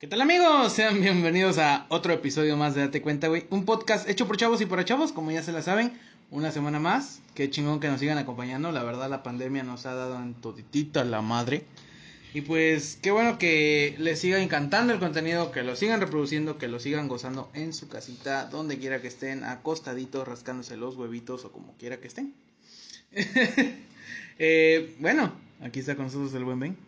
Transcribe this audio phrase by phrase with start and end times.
[0.00, 0.72] ¿Qué tal amigos?
[0.74, 3.46] Sean bienvenidos a otro episodio más de Date Cuenta, güey.
[3.50, 5.92] Un podcast hecho por chavos y para chavos, como ya se la saben.
[6.30, 7.20] Una semana más.
[7.34, 8.70] Qué chingón que nos sigan acompañando.
[8.70, 11.64] La verdad la pandemia nos ha dado en toditita la madre.
[12.32, 16.68] Y pues qué bueno que les siga encantando el contenido, que lo sigan reproduciendo, que
[16.68, 21.50] lo sigan gozando en su casita, donde quiera que estén, acostaditos, rascándose los huevitos o
[21.50, 22.34] como quiera que estén.
[24.38, 26.87] eh, bueno, aquí está con nosotros el buen Ben.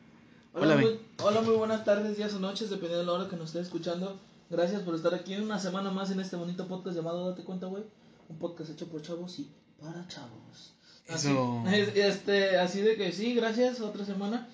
[0.53, 3.47] Hola, muy, hola, muy buenas tardes, días o noches, dependiendo de la hora que nos
[3.51, 4.19] esté escuchando.
[4.51, 7.85] Gracias por estar aquí una semana más en este bonito podcast llamado Date Cuenta, güey.
[8.29, 9.49] Un podcast hecho por chavos y
[9.81, 10.75] para chavos.
[11.09, 11.29] Así,
[11.95, 14.49] este, así de que sí, gracias, otra semana.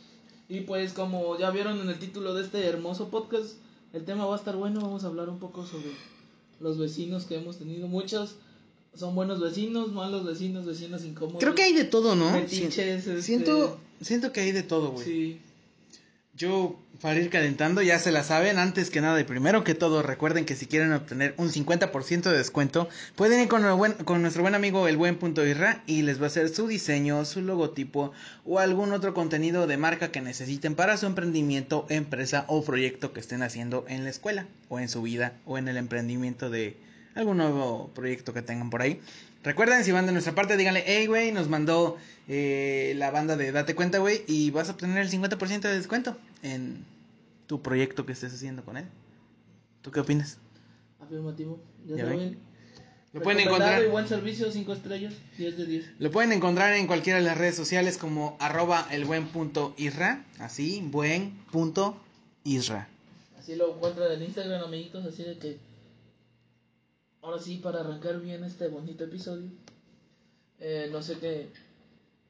[0.51, 3.55] Y pues como ya vieron en el título de este hermoso podcast,
[3.95, 4.83] el tema va a estar bueno.
[4.83, 5.93] Vamos a hablar un poco sobre
[6.61, 7.89] los vecinos que hemos tenido.
[7.89, 8.37] Muchos
[8.95, 11.41] son buenos vecinos, malos vecinos, vecinos incómodos.
[11.41, 12.37] Creo que hay de todo, ¿no?
[12.37, 15.05] Este, siento, siento que hay de todo, güey.
[15.05, 15.41] Sí.
[16.37, 20.03] Yo, para ir calentando, ya se la saben, antes que nada y primero que todo,
[20.03, 24.43] recuerden que si quieren obtener un 50% de descuento, pueden ir con, buen, con nuestro
[24.43, 28.13] buen amigo el buen punto irra y les va a hacer su diseño, su logotipo
[28.45, 33.21] o algún otro contenido de marca que necesiten para su emprendimiento, empresa o proyecto que
[33.21, 36.77] estén haciendo en la escuela o en su vida o en el emprendimiento de
[37.15, 39.01] algún nuevo proyecto que tengan por ahí.
[39.47, 43.53] Recuerden, si van de nuestra parte, díganle, hey, güey, nos mandó eh, la banda de
[43.53, 46.85] Date Cuenta, güey, y vas a obtener el 50% de descuento en
[47.47, 48.87] tu proyecto que estés haciendo con él.
[49.83, 50.39] ¿Tú qué opinas?
[50.99, 51.61] Afirmativo.
[51.87, 52.39] Ya, saben.
[53.13, 53.89] Lo pueden encontrar.
[53.89, 55.87] buen servicio, 5 estrellas, 10 de 10.
[56.01, 60.25] Lo pueden encontrar en cualquiera de las redes sociales como arroba el buen punto isra,
[60.41, 62.03] así, buen punto
[62.43, 62.89] isra.
[63.39, 65.59] Así lo encuentran en Instagram, amiguitos, así de que
[67.27, 69.49] ahora sí, para arrancar bien este bonito episodio,
[70.61, 71.51] eh, no sé qué.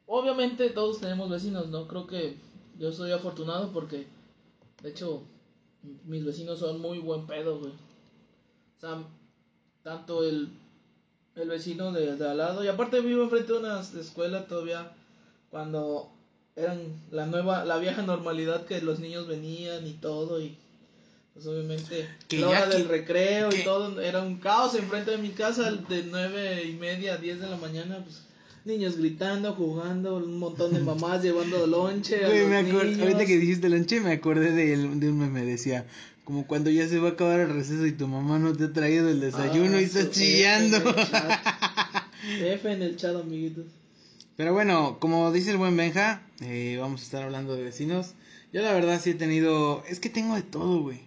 [0.07, 1.87] Obviamente todos tenemos vecinos, ¿no?
[1.87, 2.39] Creo que
[2.79, 4.07] yo soy afortunado porque,
[4.83, 5.23] de hecho,
[6.07, 7.73] mis vecinos son muy buen pedo, güey.
[7.73, 9.03] O sea,
[9.83, 10.49] tanto el,
[11.35, 14.93] el vecino de, de al lado, y aparte vivo enfrente de una escuela todavía,
[15.51, 16.11] cuando
[16.57, 20.57] eran la nueva, la vieja normalidad que los niños venían y todo, y
[21.37, 25.71] pues obviamente la hora del recreo y todo era un caos enfrente de mi casa
[25.71, 28.23] de nueve y media a diez de la mañana, pues
[28.65, 32.25] niños gritando, jugando, un montón de mamás llevando lonche.
[32.25, 35.87] A me ahorita que dijiste lonche me acordé de, de un meme, decía,
[36.25, 38.73] como cuando ya se va a acabar el receso y tu mamá no te ha
[38.73, 40.79] traído el desayuno y ah, estás chillando.
[42.41, 43.67] F en el chat, amiguitos.
[44.37, 48.15] Pero bueno, como dice el buen Benja, eh, vamos a estar hablando de vecinos.
[48.55, 51.06] Yo la verdad sí he tenido, es que tengo de todo, güey.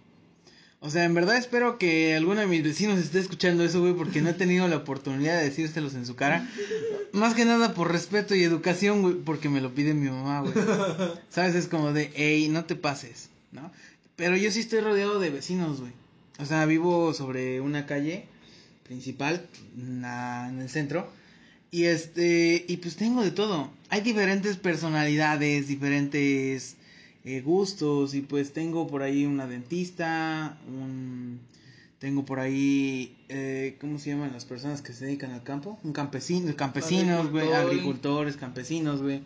[0.82, 4.22] O sea, en verdad espero que alguno de mis vecinos esté escuchando eso, güey, porque
[4.22, 6.48] no he tenido la oportunidad de decírselos en su cara.
[7.12, 10.54] Más que nada por respeto y educación, güey, porque me lo pide mi mamá, güey.
[11.28, 11.54] ¿Sabes?
[11.54, 13.70] Es como de, hey, no te pases, ¿no?
[14.16, 15.92] Pero yo sí estoy rodeado de vecinos, güey.
[16.38, 18.24] O sea, vivo sobre una calle
[18.84, 19.46] principal
[19.76, 21.12] en el centro.
[21.70, 23.70] Y este, y pues tengo de todo.
[23.90, 26.76] Hay diferentes personalidades, diferentes
[27.24, 31.40] eh, gustos y pues tengo por ahí una dentista, un,
[32.00, 35.78] tengo por ahí, eh, ¿cómo se llaman las personas que se dedican al campo?
[35.84, 39.20] Un campesino, campesinos, güey, agricultores, campesinos, güey.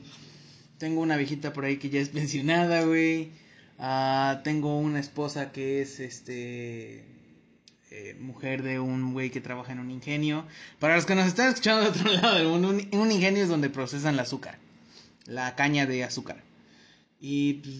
[0.78, 3.31] Tengo una viejita por ahí que ya es pensionada, güey.
[3.78, 7.05] Ah, tengo una esposa que es, este,
[7.93, 10.44] eh, mujer de un güey que trabaja en un ingenio.
[10.81, 13.71] Para los que nos están escuchando de otro lado del mundo, un ingenio es donde
[13.71, 14.59] procesan el azúcar,
[15.26, 16.43] la caña de azúcar.
[17.27, 17.75] Y pues,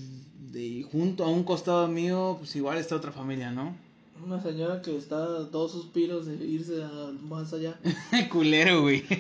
[0.53, 3.77] de, junto a un costado mío, pues igual está otra familia, ¿no?
[4.25, 6.82] Una señora que está a dos suspiros de irse
[7.21, 7.78] más allá.
[8.32, 9.05] Culero, güey.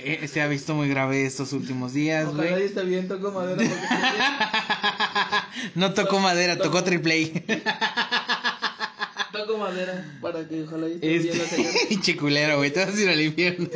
[0.00, 2.48] Eh, se ha visto muy grave estos últimos días, güey.
[2.48, 3.62] Ojalá está bien, tocó madera.
[5.76, 9.30] no tocó madera, tocó triple A.
[9.30, 11.74] Tocó madera para que ojalá esté bien la señora.
[11.88, 13.68] Pinche culero, güey, te vas a ir al infierno.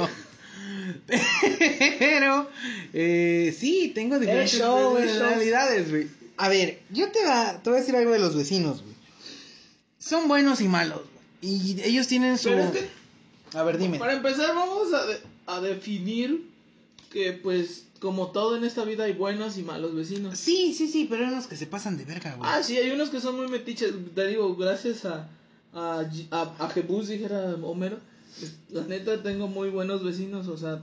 [1.98, 2.48] Pero,
[2.92, 6.08] eh, sí, tengo diferentes personalidades, güey.
[6.36, 8.94] A ver, yo te, va, te voy a decir algo de los vecinos, güey.
[9.98, 11.00] Son buenos y malos,
[11.40, 11.54] güey.
[11.54, 12.50] Y ellos tienen su...
[13.54, 13.98] a ver, dime.
[13.98, 16.48] Para empezar, vamos a, a definir
[17.10, 20.38] que, pues, como todo en esta vida hay buenos y malos vecinos.
[20.38, 22.50] Sí, sí, sí, pero hay unos que se pasan de verga, güey.
[22.50, 23.92] Ah, sí, hay unos que son muy metiches.
[24.14, 25.28] Te digo, gracias a,
[25.72, 27.98] a, a, a Jebus, dijera Homero
[28.70, 30.82] la neta tengo muy buenos vecinos, o sea,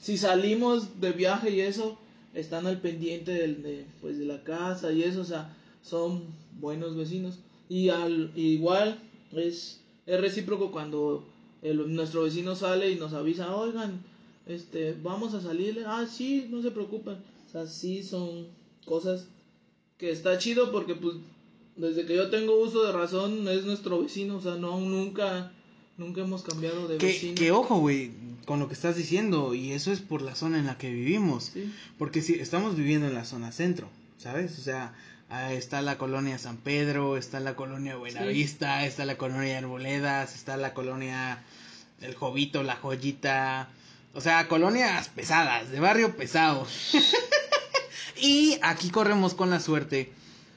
[0.00, 1.98] si salimos de viaje y eso,
[2.34, 6.24] están al pendiente del, de, pues, de la casa y eso, o sea, son
[6.60, 7.38] buenos vecinos.
[7.68, 8.98] Y al igual
[9.32, 11.24] es, es recíproco cuando
[11.62, 14.02] nuestro vecino sale y nos avisa, oigan,
[14.46, 17.14] este, vamos a salir, ah, sí, no se preocupen.
[17.14, 18.46] O sea, sí son
[18.84, 19.26] cosas
[19.98, 21.16] que está chido porque pues
[21.76, 24.36] desde que yo tengo uso de razón, es nuestro vecino.
[24.36, 25.52] O sea, no, nunca,
[25.98, 27.34] nunca hemos cambiado de Que, vecino.
[27.34, 28.12] que ojo, güey,
[28.44, 31.50] con lo que estás diciendo, y eso es por la zona en la que vivimos.
[31.52, 31.72] Sí.
[31.98, 33.88] Porque si estamos viviendo en la zona centro,
[34.18, 34.58] ¿sabes?
[34.58, 34.94] O sea,
[35.50, 40.74] está la colonia San Pedro, está la colonia Buenavista, está la colonia Arboledas, está la
[40.74, 41.42] colonia
[42.00, 43.68] El Jovito, La Joyita.
[44.14, 46.66] O sea, colonias pesadas, de barrio pesado.
[48.20, 50.12] y aquí corremos con la suerte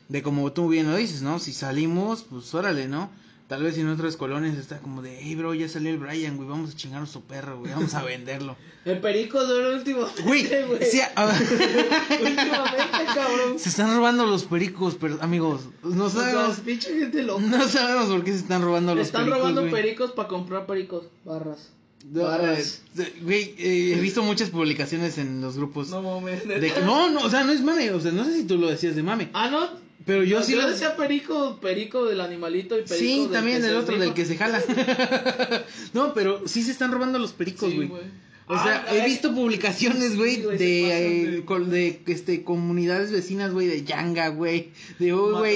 [0.08, 1.40] de como tú bien lo dices, ¿no?
[1.40, 3.10] Si salimos, pues órale, ¿no?
[3.50, 6.48] Tal vez en otras colonias está como de, hey, bro, ya salió el Brian, güey,
[6.48, 8.56] vamos a chingar a su perro, güey, vamos a venderlo.
[8.86, 10.08] El perico el último.
[10.24, 10.48] Güey,
[10.90, 11.26] sí, a-
[12.22, 13.60] Últimamente, cabrón.
[13.60, 17.42] se están robando los pericos, pero amigos, no sea, sabemos, pinche gente loca.
[17.44, 19.40] no sabemos por qué se están robando los Están pericos.
[19.40, 19.72] robando güey.
[19.74, 21.06] pericos para comprar pericos.
[21.26, 21.72] Barras.
[22.10, 22.82] No, Barras.
[23.22, 26.48] Güey, eh, he visto muchas publicaciones en los grupos No mames.
[26.48, 28.58] de que no, no, o sea, no es mame, o sea, no sé si tú
[28.58, 29.89] lo decías de mame, Ah, no.
[30.06, 33.62] Pero yo Yo sí lo decía perico, perico del animalito y perico Sí, del también
[33.62, 34.62] del otro, del que se jala.
[35.94, 37.88] no, pero sí se están robando los pericos, Sí, güey.
[37.88, 38.30] güey.
[38.52, 40.88] O sea, Ah, he visto publicaciones, güey, Sí, güey, de,
[41.26, 44.72] eh, de- col- de, este, comunidades vecinas, güey, de Yanga, güey.
[44.98, 45.56] De, oh, güey,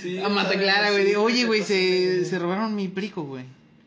[0.00, 1.02] sí, a Mataclara, güey.
[1.04, 3.44] sí, De, oye, güey, se, se robaron mi perico, güey.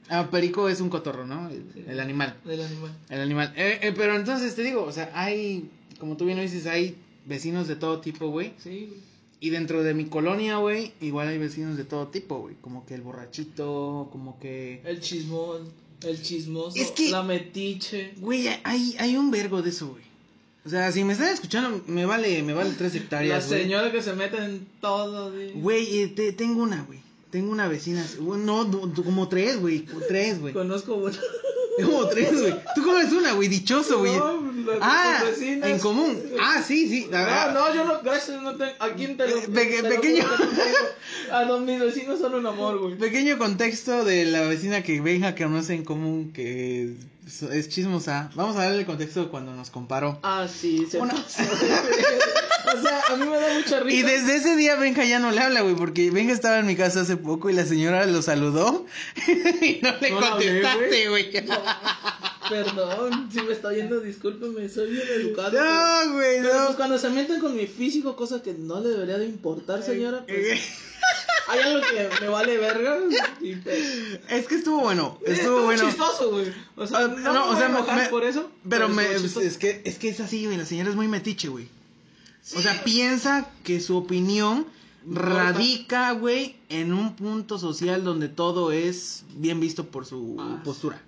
[0.09, 1.47] Ah, perico es un cotorro, ¿no?
[1.49, 1.85] El, Sí.
[1.87, 2.35] el animal.
[2.43, 2.91] Del animal.
[3.09, 3.53] El animal.
[3.55, 6.97] Eh, eh, pero entonces te digo, o sea, hay, como tú bien lo dices, hay
[7.25, 8.51] vecinos de todo tipo, güey.
[8.61, 8.99] Sí, güey.
[9.41, 12.55] Y dentro de mi colonia, güey, igual hay vecinos de todo tipo, güey.
[12.61, 14.81] Como que el borrachito, como que...
[14.85, 15.63] El chismón,
[16.03, 18.13] el chismoso, Es que- la metiche.
[18.17, 20.03] Güey, hay, hay un vergo de eso, güey.
[20.63, 23.63] O sea, si me están escuchando, me vale, me vale tres La hectáreas, güey.
[23.63, 25.31] señora que se mete en todo.
[25.31, 25.51] güey.
[25.53, 26.99] Güey, eh, te- tengo una, güey.
[27.31, 30.53] Tengo una vecina, no, como tres, güey, tres, güey.
[30.53, 31.17] Conozco una.
[31.83, 32.53] Como tres, güey.
[32.75, 34.15] Tú comes una, güey, dichoso, güey.
[34.15, 34.50] No,
[34.81, 35.69] ah, vecinas.
[35.69, 36.21] en común.
[36.39, 37.07] Ah, sí, sí.
[37.11, 38.71] No, no, yo no, gracias, no tengo.
[38.79, 40.23] ¿A quién te lo Eh, peque- te lo pequeño.
[40.29, 40.51] tengo.
[41.31, 42.97] A los mis vecinos son un amor, güey.
[42.97, 46.93] Pequeño contexto de la vecina que venga que conoce en común, que
[47.27, 48.31] es, es chismosa.
[48.35, 50.19] Vamos a darle el contexto cuando nos comparó.
[50.23, 51.41] Ah, sí, se Una- pasó.
[52.77, 53.97] o sea, a mí me da mucha risa.
[53.97, 56.75] Y desde ese día Benja ya no le habla, güey, porque Benja estaba en mi
[56.75, 58.85] casa hace poco y la señora lo saludó
[59.61, 61.31] y no le No contestaste, güey.
[62.51, 65.51] Perdón, si me está oyendo, discúlpeme, soy bien educado.
[65.59, 66.75] No, güey, pero, pues no.
[66.75, 70.37] cuando se meten con mi físico, cosa que no le debería de importar, señora, pues
[70.37, 70.61] Eh,
[71.47, 72.99] hay algo que me vale verga.
[73.41, 73.79] Y, pues,
[74.29, 75.83] Es que estuvo bueno, estuvo estuvo bueno.
[75.87, 76.53] chistoso, güey.
[76.75, 78.49] O sea, Ah, no, no, o sea, me por eso.
[78.69, 81.67] Pero me, es que es que es así, güey, la señora es muy metiche, güey.
[82.55, 84.65] O sea, piensa que su opinión
[85.05, 91.01] radica, güey, en un punto social donde todo es bien visto por su Ah, postura.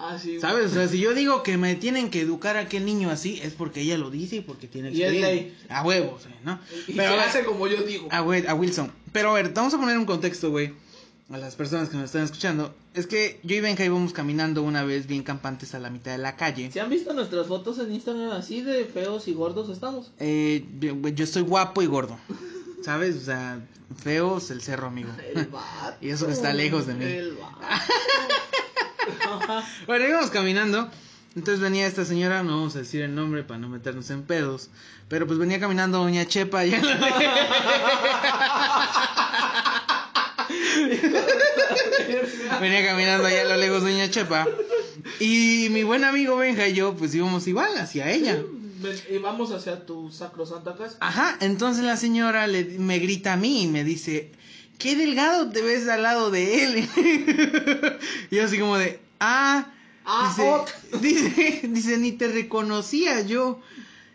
[0.00, 0.38] Ah, sí.
[0.40, 0.70] ¿Sabes?
[0.70, 3.54] O sea, si yo digo que me tienen que educar a aquel niño así, es
[3.54, 5.28] porque ella lo dice y porque tiene Y es experiencia.
[5.34, 5.56] ley.
[5.68, 6.60] A huevos, ¿no?
[6.86, 8.06] Y Pero ver, hace como yo digo.
[8.12, 8.92] a, güey, a Wilson.
[9.12, 10.72] Pero a ver, vamos a poner un contexto, güey.
[11.30, 12.74] A las personas que nos están escuchando.
[12.94, 16.18] Es que yo y Benja íbamos caminando una vez bien campantes a la mitad de
[16.18, 16.70] la calle.
[16.72, 20.10] ¿Se han visto nuestras fotos en Instagram así de feos y gordos estamos?
[20.20, 22.16] Eh, yo, yo estoy guapo y gordo.
[22.82, 23.16] ¿Sabes?
[23.16, 23.60] O sea,
[24.02, 25.10] feo es el cerro, amigo.
[25.34, 25.96] El vato.
[26.00, 27.04] Y eso que está lejos de mí.
[27.04, 27.58] El vato.
[29.86, 30.90] Bueno, íbamos caminando.
[31.36, 34.70] Entonces venía esta señora, no vamos a decir el nombre para no meternos en pedos.
[35.08, 36.78] Pero pues venía caminando Doña Chepa la-
[42.60, 44.46] Venía caminando allá a lo lejos Doña Chepa.
[45.20, 48.38] Y mi buen amigo Benja y yo, pues íbamos igual hacia ella.
[49.10, 50.96] Y vamos hacia tu sacrosanta casa.
[51.00, 54.30] Ajá, entonces la señora le, me grita a mí y me dice,
[54.78, 56.88] qué delgado te ves al lado de él.
[58.30, 59.72] y yo así como de, ah,
[60.10, 63.60] Ah, dice, dice, dice, ni te reconocía yo.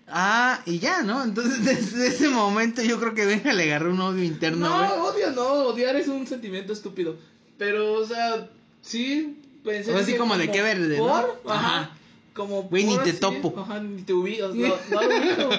[0.08, 1.24] Ah, y ya, ¿no?
[1.24, 5.14] Entonces desde ese momento yo creo que Benja le agarró un odio interno, No, güey.
[5.14, 7.18] odio no, odiar es un sentimiento estúpido.
[7.60, 8.50] Pero, o sea,
[8.82, 11.06] sí, pensé O así que como de qué verde, ¿no?
[11.06, 11.42] ¿Por?
[11.52, 11.80] Ajá.
[11.80, 11.93] Ajá.
[12.34, 13.54] Como Güey, ni te topo.
[13.58, 14.56] Ajá, ni te ubicas.
[14.56, 15.50] No, no lo ubico.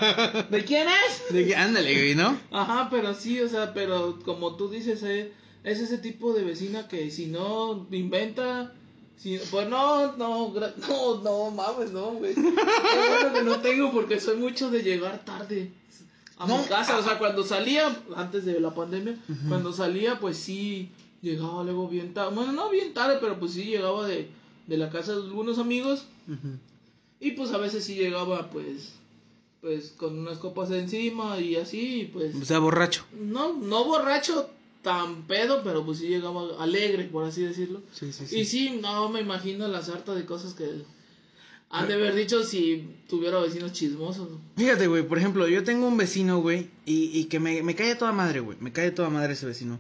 [0.51, 1.33] ¿De quién es?
[1.33, 2.37] De que, ándale, güey, ¿no?
[2.51, 6.89] Ajá, pero sí, o sea, pero como tú dices, eh, es ese tipo de vecina
[6.89, 8.73] que si no inventa,
[9.17, 10.53] si, pues no, no,
[10.89, 12.35] no, no, mames, no, güey.
[12.35, 15.71] Qué bueno que no tengo porque soy mucho de llegar tarde
[16.37, 19.17] a No, mi casa, o sea, cuando salía, antes de la pandemia,
[19.49, 20.91] cuando salía, pues sí,
[21.23, 24.29] llegaba luego bien tarde, bueno, no bien tarde, pero pues sí llegaba de,
[24.67, 26.07] de la casa de algunos amigos
[27.21, 28.93] y pues a veces sí llegaba, pues,
[29.61, 32.35] pues con unas copas encima y así, pues...
[32.35, 33.05] O sea, borracho.
[33.19, 34.51] No, no borracho
[34.83, 37.83] tan pedo, pero pues sí llegaba alegre, por así decirlo.
[37.93, 40.69] Sí, sí, Y sí, no me imagino la sarta de cosas que
[41.71, 44.29] Han de haber dicho si tuviera vecinos chismosos.
[44.57, 47.95] Fíjate, güey, por ejemplo, yo tengo un vecino, güey, y, y que me, me cae
[47.95, 48.59] toda madre, güey.
[48.61, 49.79] Me cae toda madre ese vecino.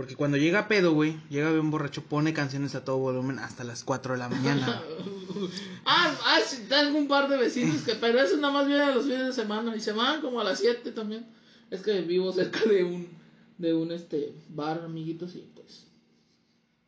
[0.00, 3.84] Porque cuando llega pedo, güey, llega bien borracho, pone canciones a todo volumen hasta las
[3.84, 4.82] 4 de la mañana.
[5.84, 6.38] ah, ah,
[6.70, 9.32] tengo un par de vecinos que, pero eso nada más viene a los fines de
[9.34, 11.26] semana y se van como a las 7 también.
[11.70, 13.08] Es que vivo cerca de un,
[13.58, 15.84] de un este bar, amiguitos, y pues.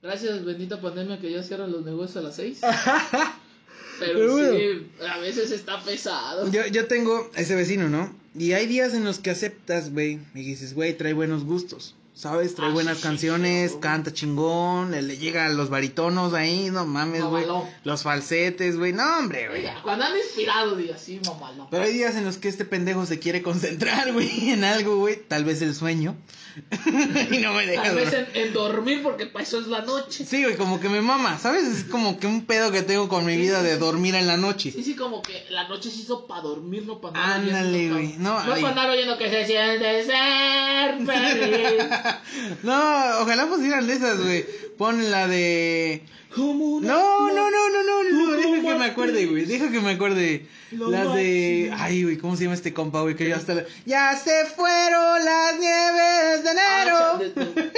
[0.00, 2.60] Gracias, bendita pandemia, que ya cierran los negocios a las 6.
[3.98, 4.52] Pero, Pero bueno.
[4.54, 6.50] sí, a veces está pesado.
[6.50, 8.16] Yo, yo tengo ese vecino, ¿no?
[8.34, 11.94] Y hay días en los que aceptas, güey, y dices, güey, trae buenos gustos.
[12.14, 12.54] ¿Sabes?
[12.54, 16.68] Trae Ah, buenas sí, canciones, sí, canta chingón, le, le llega a los baritonos ahí,
[16.70, 17.46] no mames, güey.
[17.46, 17.68] Mamalón.
[17.84, 19.64] Los falsetes, güey, no, hombre, güey.
[19.82, 21.68] Cuando han inspirado, diga, sí, mamá, no.
[21.70, 25.16] Pero hay días en los que este pendejo se quiere concentrar, güey, en algo, güey.
[25.26, 26.14] Tal vez el sueño.
[27.30, 28.28] y no me deja dormir.
[28.34, 30.24] en, en dormir, porque para eso es la noche.
[30.24, 31.64] Sí, güey, como que me mama, ¿sabes?
[31.64, 34.70] Es como que un pedo que tengo con mi vida de dormir en la noche.
[34.70, 38.42] Sí, sí, como que la noche se hizo para dormir, no para Ándale, güey, no,
[38.44, 41.84] No, para andar oyendo que se siente ser feliz.
[42.62, 44.44] No, ojalá pusieran de esas, güey.
[44.76, 46.02] Pon la de.
[46.34, 49.44] Como una No, no, no, no, no, no, deja que me acuerde, güey.
[49.44, 50.46] Deja que me acuerde.
[50.70, 51.70] Las de.
[51.76, 53.14] Ay, güey, ¿cómo se llama este compa, güey?
[53.16, 53.54] Que yo hasta.
[53.54, 57.18] la- Ya se fueron las nieves de Ah, enero.
[57.34, 57.72] de- de-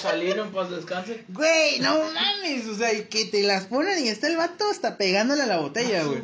[0.00, 1.24] Chalino, en paz descanse.
[1.28, 2.66] Güey, no mames.
[2.68, 5.58] O sea, y que te las ponen y está el vato hasta pegándole a la
[5.58, 6.22] botella, Ah, güey.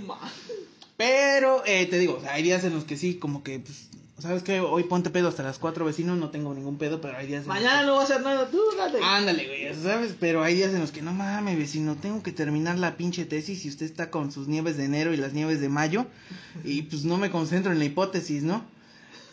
[0.97, 3.90] Pero, eh, te digo, o sea, hay días en los que sí, como que, pues.
[4.21, 4.61] ¿Sabes qué?
[4.61, 7.49] Hoy ponte pedo hasta las cuatro vecinos, no tengo ningún pedo, pero hay días en
[7.49, 8.99] Mañana no va a hacer nada, tú, dale.
[9.03, 10.15] Ándale, güey, ¿sabes?
[10.21, 13.65] Pero hay días en los que no mames, vecino, tengo que terminar la pinche tesis
[13.65, 16.05] y usted está con sus nieves de enero y las nieves de mayo
[16.65, 18.63] y pues no me concentro en la hipótesis, ¿no?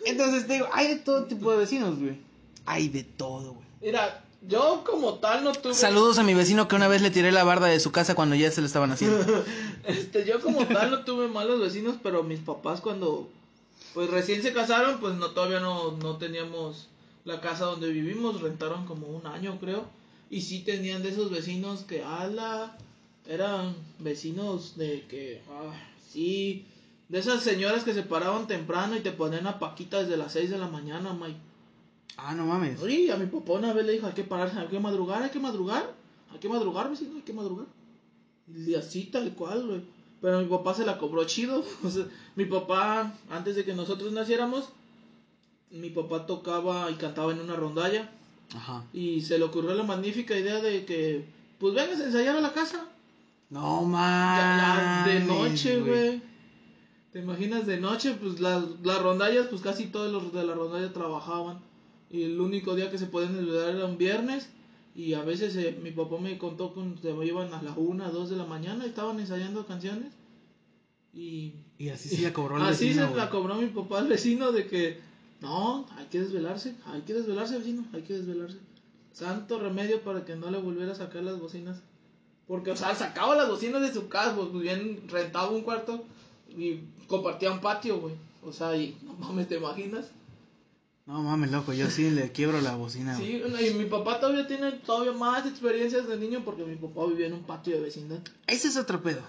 [0.06, 2.18] Entonces te digo, hay de todo tipo de vecinos, güey.
[2.66, 3.68] Hay de todo, güey.
[3.82, 5.74] Mira, yo como tal no tuve.
[5.74, 8.36] Saludos a mi vecino que una vez le tiré la barda de su casa cuando
[8.36, 9.18] ya se lo estaban haciendo.
[9.88, 13.30] Este, yo como tal no tuve malos vecinos, pero mis papás cuando
[13.98, 16.88] pues recién se casaron, pues no todavía no, no teníamos
[17.26, 19.86] la casa donde vivimos, rentaron como un año creo,
[20.30, 22.78] y sí tenían de esos vecinos que ala
[23.26, 25.74] eran vecinos de que ah,
[26.12, 26.64] sí,
[27.10, 30.52] de esas señoras que se paraban temprano y te ponían a paquita desde las 6
[30.52, 31.40] de la mañana, Mike.
[32.18, 32.80] Ah, no mames.
[32.80, 35.32] Oye, a mi papá una vez le dijo, hay que pararse, hay que madrugar, hay
[35.32, 35.92] que madrugar,
[36.32, 37.66] hay que madrugar, vecino, hay que madrugar.
[38.56, 39.97] Y así tal cual, güey.
[40.22, 41.64] Pero mi papá se la cobró chido.
[41.84, 42.06] O sea,
[42.36, 44.70] mi papá, antes de que nosotros naciéramos,
[45.72, 48.10] mi papá tocaba y cantaba en una rondalla.
[48.56, 48.86] Ajá.
[48.94, 51.26] Y se le ocurrió la magnífica idea de que,
[51.60, 52.86] pues vengas a ensayar a la casa.
[53.50, 56.22] No ya de noche, güey.
[57.12, 58.16] ¿Te imaginas de noche?
[58.20, 61.60] Pues las, las rondallas, pues casi todos los de la rondalla trabajaban.
[62.10, 64.50] Y el único día que se podían olvidar era un viernes.
[64.98, 68.30] Y a veces eh, mi papá me contó que se iban a las 1, 2
[68.32, 70.12] de la mañana y estaban ensayando canciones.
[71.14, 73.22] Y Y así sí la cobró el así vecino, se güey.
[73.24, 75.00] la cobró mi papá al vecino de que
[75.40, 78.58] no, hay que desvelarse, hay que desvelarse, vecino, hay que desvelarse.
[79.14, 81.80] Santo remedio para que no le volviera a sacar las bocinas.
[82.48, 86.04] Porque, o sea, sacaba las bocinas de su casa, pues bien rentaba un cuarto
[86.50, 88.16] y compartía un patio, güey.
[88.44, 90.10] O sea, y no mames, ¿te imaginas?
[91.08, 93.42] No mames, loco, yo sí le quiebro la bocina, güey.
[93.42, 97.28] Sí, y mi papá todavía tiene todavía más experiencias de niño porque mi papá vivía
[97.28, 98.20] en un patio de vecindad.
[98.46, 99.22] Ese es otro pedo.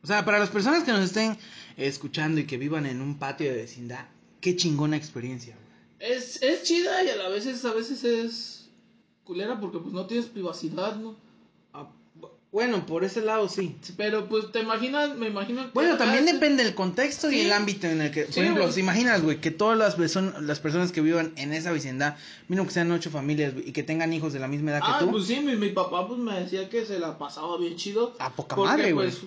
[0.00, 1.36] O sea, para las personas que nos estén
[1.76, 4.06] escuchando y que vivan en un patio de vecindad,
[4.40, 6.12] qué chingona experiencia, güey.
[6.12, 8.70] Es, es chida y a la vez es, a veces es
[9.24, 11.16] culera porque pues no tienes privacidad, ¿no?
[12.48, 13.76] Ah, bu- bueno, por ese lado sí.
[13.96, 15.70] Pero pues te imaginas, me imagino que...
[15.74, 18.68] Bueno, también Ah, depende del contexto y el ámbito en el que, por Sí, ejemplo,
[18.78, 22.16] imaginas, güey, que todas las, beson- las personas que vivan en esa vecindad,
[22.48, 24.96] mínimo que sean ocho familias güey, y que tengan hijos de la misma edad Ah,
[24.98, 27.76] que tú, pues sí, mi, mi papá pues me decía que se la pasaba bien
[27.76, 28.14] chido.
[28.18, 29.08] a poca porque, madre, güey.
[29.10, 29.20] pues,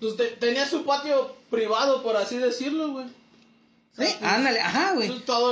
[0.00, 3.06] pues, te- tenía su patio privado, por así decirlo, güey.
[3.96, 5.08] Sí, ándale, ajá, güey.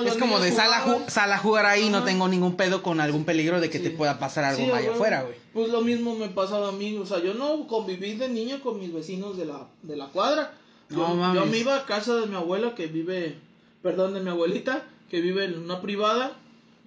[0.07, 3.61] Es como de ju- sala a jugar ahí, no tengo ningún pedo con algún peligro
[3.61, 5.35] de que te pueda pasar algo Sí, allá afuera, güey.
[5.53, 8.81] Pues lo mismo me pasaba a mí, o sea, yo no conviví de niño con
[8.81, 10.55] mis vecinos de la, de la cuadra.
[10.89, 11.41] Yo, No mames.
[11.43, 13.37] yo me iba a casa de mi abuela que vive,
[13.83, 16.33] perdón, de mi abuelita, que vive en una privada,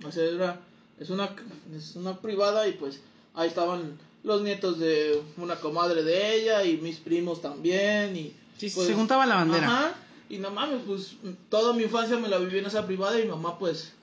[0.05, 0.59] o sea, era,
[0.99, 1.29] es una,
[1.75, 2.99] es una privada y pues
[3.35, 8.71] ahí estaban los nietos de una comadre de ella y mis primos también y Sí,
[8.73, 9.67] pues, se juntaba la bandera.
[9.67, 9.93] Ajá,
[10.33, 11.15] y no mames, pues
[11.49, 13.93] toda mi infancia me la viví en esa privada y mi mamá pues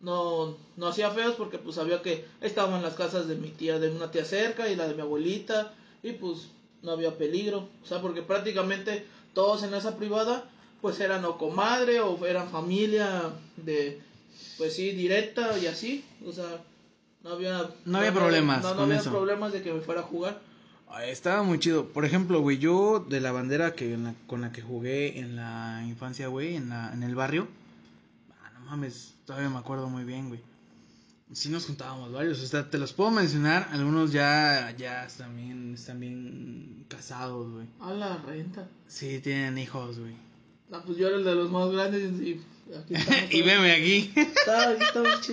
[0.00, 3.90] no, no hacía feos porque pues sabía que estaban las casas de mi tía, de
[3.90, 6.48] una tía cerca y la de mi abuelita y pues
[6.82, 10.44] no había peligro, o sea, porque prácticamente todos en esa privada
[10.80, 14.00] pues eran o comadre o eran familia de
[14.58, 16.62] pues sí, directa y así, o sea,
[17.24, 19.10] no había No había problemas no, no con había eso.
[19.10, 20.40] problemas de que me fuera a jugar.
[20.94, 21.88] Ay, Estaba muy chido.
[21.88, 25.36] Por ejemplo, güey, yo de la bandera que en la- con la que jugué en
[25.36, 27.48] la infancia, güey, en, la, en el barrio.
[28.42, 30.40] Ah, no mames, todavía me acuerdo muy bien, güey.
[31.32, 35.72] Sí nos juntábamos varios, o sea, te los puedo mencionar, algunos ya, ya están bien,
[35.74, 37.66] están bien casados, güey.
[37.80, 38.68] A la renta.
[38.86, 40.12] Sí, tienen hijos, güey.
[40.68, 42.38] No, pues yo era el de los más grandes y
[42.80, 43.22] aquí estamos.
[43.34, 44.12] y veme aquí.
[44.16, 45.30] Estamos.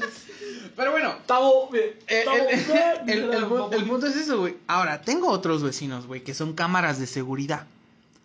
[0.76, 1.92] Pero bueno, Estamos bien.
[2.08, 3.10] el, Estamos el- bien.
[3.10, 3.88] el- el Mira, pu- el mamá.
[3.92, 4.56] punto es eso, güey.
[4.68, 7.68] Ahora, tengo otros vecinos, güey, que son cámaras de seguridad.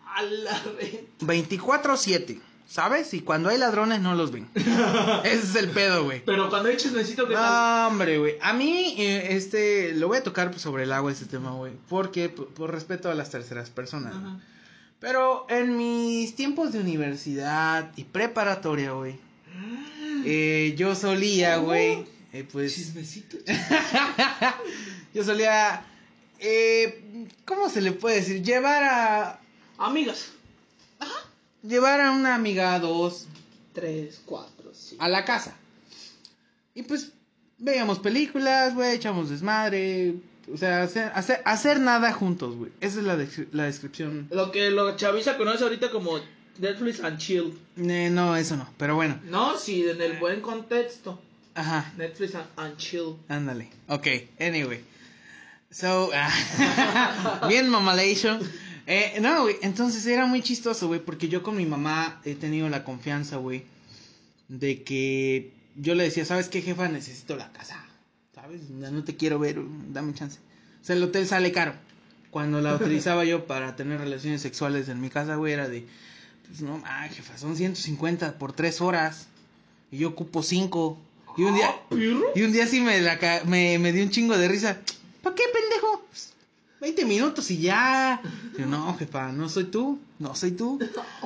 [0.07, 1.27] A la renta.
[1.27, 3.13] 24-7, ¿sabes?
[3.15, 4.49] Y cuando hay ladrones no los ven.
[4.55, 6.23] Ese es el pedo, güey.
[6.25, 7.35] Pero cuando hay chismecito que.
[7.35, 8.37] No, hombre, güey.
[8.41, 11.73] A mí, eh, este, lo voy a tocar sobre el agua este tema, güey.
[11.89, 14.15] Porque, por, por respeto a las terceras personas.
[14.15, 14.39] Ajá.
[15.05, 19.19] Pero en mis tiempos de universidad y preparatoria, güey.
[20.25, 22.07] eh, yo solía, güey.
[22.33, 22.75] eh, pues.
[22.75, 23.37] Chismecito.
[25.13, 25.85] yo solía.
[26.39, 28.43] Eh, ¿Cómo se le puede decir?
[28.43, 29.41] Llevar a.
[29.77, 30.31] Amigas.
[31.63, 33.27] Llevar a una amiga dos
[33.75, 35.03] Tres, cuatro, cinco.
[35.05, 35.55] a la casa.
[36.75, 37.13] Y pues
[37.59, 40.15] veíamos películas, güey, echamos desmadre.
[40.53, 42.71] O sea, hacer, hacer, hacer nada juntos, güey.
[42.81, 44.29] Esa es la, la descripción.
[44.31, 46.19] Lo que lo Chavisa conoce ahorita como
[46.59, 47.59] Netflix and Chill.
[47.77, 48.69] Eh, no, eso no.
[48.77, 49.19] Pero bueno.
[49.25, 51.21] No, sí, en el buen contexto.
[51.55, 51.93] Ajá.
[51.97, 53.17] Netflix and, and Chill.
[53.29, 53.71] Ándale.
[53.89, 54.07] Ok,
[54.39, 54.85] anyway.
[55.71, 58.41] So, ah, bien mamalation.
[58.87, 62.69] Eh, no, güey, entonces era muy chistoso, güey, porque yo con mi mamá he tenido
[62.69, 63.65] la confianza, güey,
[64.49, 66.89] de que yo le decía, ¿sabes qué, jefa?
[66.89, 67.84] Necesito la casa,
[68.45, 68.69] ¿sabes?
[68.69, 69.59] No te quiero ver,
[69.91, 70.39] dame chance.
[70.83, 71.73] O sea, el hotel sale caro.
[72.31, 75.87] Cuando la utilizaba yo para tener relaciones sexuales en mi casa, güey, era de,
[76.47, 79.29] pues no, ah, jefa, son 150 por 3 horas.
[79.91, 80.99] Y yo ocupo 5.
[81.39, 81.95] Y un día, Ah,
[82.35, 84.79] y un día sí me, la me, me dio un chingo de risa.
[85.23, 86.05] ¿Para qué, pendejo?
[86.11, 86.35] Pues,
[86.83, 88.21] 20 minutos y ya.
[88.59, 89.99] Yo, no, jefa, no soy tú.
[90.19, 90.79] No soy tú.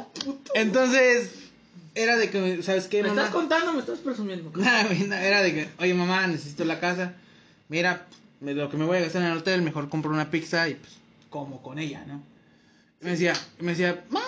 [0.55, 1.31] Entonces,
[1.99, 3.23] era de que, ¿sabes qué, ¿Me mamá?
[3.23, 4.53] estás contando me estás presumiendo?
[4.61, 7.15] Era de que, oye, mamá, necesito la casa.
[7.69, 8.07] Mira,
[8.41, 10.93] lo que me voy a gastar en el hotel, mejor compro una pizza y pues
[11.29, 12.23] como con ella, ¿no?
[13.03, 14.23] Y me decía, me decía, ma,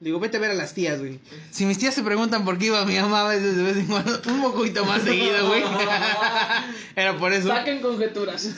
[0.00, 1.20] digo, vete a ver a las tías, güey.
[1.50, 3.86] Si mis tías se preguntan por qué iba mi mamá a veces de vez en
[3.86, 5.62] cuando, un poquito más seguido, güey.
[6.96, 7.48] Era por eso.
[7.48, 8.50] Saquen conjeturas.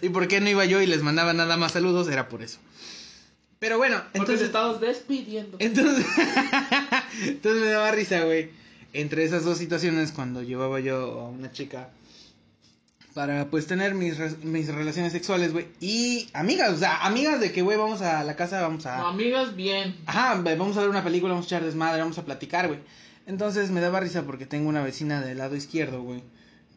[0.00, 2.58] Y por qué no iba yo y les mandaba nada más saludos, era por eso.
[3.58, 4.46] Pero bueno, Entonces te entonces...
[4.46, 5.56] estamos despidiendo.
[5.58, 6.06] Entonces,
[7.26, 8.50] entonces me daba risa, güey.
[8.92, 11.90] Entre esas dos situaciones, cuando llevaba yo a una chica
[13.14, 15.66] para pues tener mis, re- mis relaciones sexuales, güey.
[15.80, 18.98] Y amigas, o sea, amigas de que, güey, vamos a la casa, vamos a...
[18.98, 19.96] No, amigas, bien.
[20.06, 22.80] Ajá, vamos a ver una película, vamos a echar desmadre, vamos a platicar, güey.
[23.26, 26.22] Entonces me daba risa porque tengo una vecina del lado izquierdo, güey.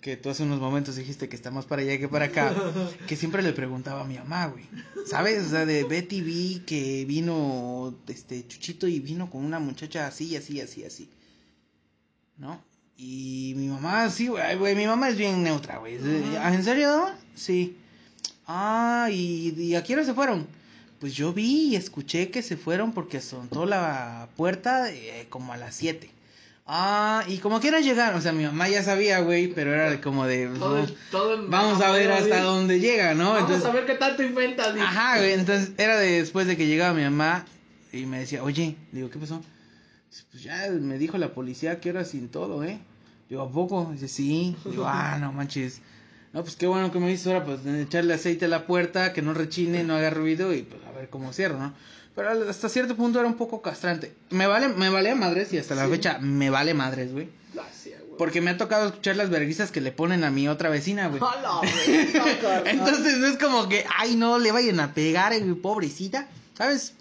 [0.02, 2.56] Que tú hace unos momentos dijiste que está más para allá que para acá.
[3.08, 4.66] que siempre le preguntaba a mi mamá, güey.
[5.06, 5.46] ¿Sabes?
[5.46, 10.36] O sea, de Betty vi que vino este Chuchito y vino con una muchacha así,
[10.36, 11.10] así, así, así.
[12.38, 12.60] ¿No?
[12.98, 15.98] Y mi mamá, sí, güey, güey, mi mamá es bien neutra, güey.
[16.40, 17.08] ¿Ah, ¿En serio?
[17.36, 17.78] Sí.
[18.48, 20.48] Ah, ¿y, y a qué hora se fueron?
[21.00, 25.58] Pues yo vi y escuché que se fueron porque sonó la puerta eh, como a
[25.58, 26.12] las 7.
[26.66, 30.26] Ah, y como quieran llegar, o sea, mi mamá ya sabía, güey, pero era como
[30.26, 30.48] de...
[30.48, 33.38] Todo, el- todo el- Vamos a ver hasta Vamos dónde llega, ¿no?
[33.38, 34.74] Entonces, a ver qué tanto inventas.
[34.74, 34.86] dice.
[34.86, 37.46] Ajá, güey, entonces era de después de que llegaba mi mamá
[37.92, 39.42] y me decía, oye, digo, ¿qué pasó?
[40.10, 42.80] Dice, Pues ya me dijo la policía que era sin todo, ¿eh?
[43.28, 43.90] Digo, ¿a poco?
[43.92, 44.56] Dice, sí.
[44.66, 45.82] Digo, ah, no manches.
[46.32, 49.22] No, pues qué bueno que me dices ahora, pues echarle aceite a la puerta, que
[49.22, 51.74] no rechine, no haga ruido y pues a ver cómo cierro, ¿no?
[52.16, 54.14] Pero hasta cierto punto era un poco castrante.
[54.32, 55.92] Me vale, me vale madres y hasta la Sí.
[55.92, 57.30] fecha me vale madres, güey.
[57.54, 58.18] Gracias, güey.
[58.18, 61.22] Porque me ha tocado escuchar las verguizas que le ponen a mi otra vecina, güey.
[61.24, 61.62] A.
[62.66, 66.28] Entonces no es como que, ay, no, le vayan a pegar, eh, pobrecita.
[66.58, 66.94] ¿Sabes?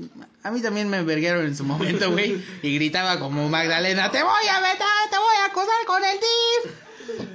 [0.43, 2.43] A mí también me vergueron en su momento, güey.
[2.63, 6.73] Y gritaba como Magdalena, te voy a meter, te voy a acosar con el DIF.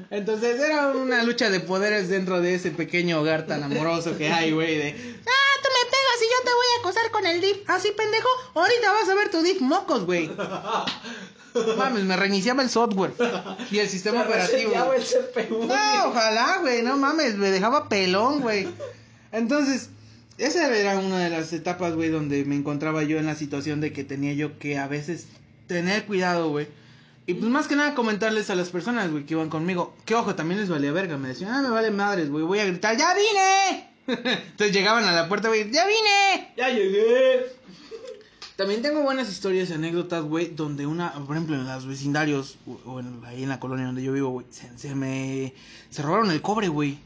[0.09, 4.51] Entonces era una lucha de poderes dentro de ese pequeño hogar tan amoroso que hay,
[4.53, 4.75] güey.
[4.77, 7.67] De, ah, tú me pegas y yo te voy a acosar con el DIF.
[7.67, 10.29] Así, pendejo, ahorita vas a ver tu DIF mocos, güey.
[11.77, 13.13] Mames, me reiniciaba el software
[13.71, 14.93] y el sistema Se operativo.
[14.93, 15.65] el CPU.
[15.65, 18.67] No, ojalá, güey, no mames, me dejaba pelón, güey.
[19.31, 19.89] Entonces,
[20.37, 23.93] esa era una de las etapas, güey, donde me encontraba yo en la situación de
[23.93, 25.27] que tenía yo que a veces
[25.67, 26.67] tener cuidado, güey.
[27.25, 29.95] Y pues más que nada comentarles a las personas, güey, que iban conmigo.
[30.03, 31.17] Que ojo, también les valía verga.
[31.17, 33.94] Me decían, ah, me vale madres, güey, voy a gritar, ¡ya vine!
[34.07, 36.53] Entonces llegaban a la puerta, güey, ¡ya vine!
[36.57, 37.45] Ya llegué.
[38.55, 42.99] También tengo buenas historias y anécdotas, güey, donde una, por ejemplo, en los vecindarios, o-
[43.01, 45.53] en- ahí en la colonia donde yo vivo, güey, se, se me,
[45.89, 46.97] se robaron el cobre, güey.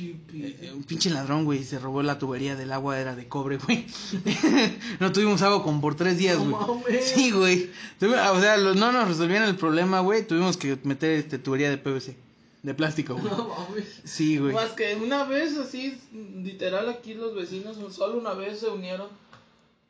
[0.00, 3.86] Eh, un pinche ladrón, güey, se robó la tubería del agua, era de cobre, güey.
[5.00, 6.54] no tuvimos agua como por tres días, güey.
[7.02, 7.70] sí, güey.
[8.02, 10.26] O sea, no nos resolvieron el problema, güey.
[10.26, 12.16] Tuvimos que meter este, tubería de PVC.
[12.62, 13.26] De plástico, güey.
[13.36, 14.00] No mames.
[14.04, 14.52] Sí, güey.
[14.52, 19.08] Más que una vez así, literal aquí los vecinos, solo una vez se unieron.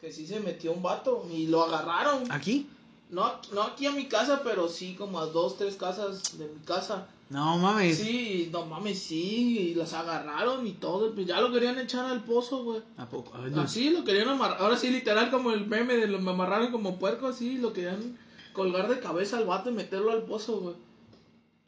[0.01, 2.31] Que sí se metió un vato y lo agarraron.
[2.31, 2.69] ¿Aquí?
[3.11, 6.61] No, no aquí a mi casa, pero sí como a dos, tres casas de mi
[6.65, 7.09] casa.
[7.31, 7.99] No mames.
[7.99, 12.25] Sí, no mames, sí, y las agarraron y todo, pues ya lo querían echar al
[12.25, 12.81] pozo, güey.
[12.97, 13.33] ¿A poco?
[13.57, 16.99] Así lo querían amarrar, ahora sí, literal como el meme de lo me amarraron como
[16.99, 18.19] puerco, así, lo querían
[18.55, 20.75] colgar de cabeza al vato y meterlo al pozo, güey.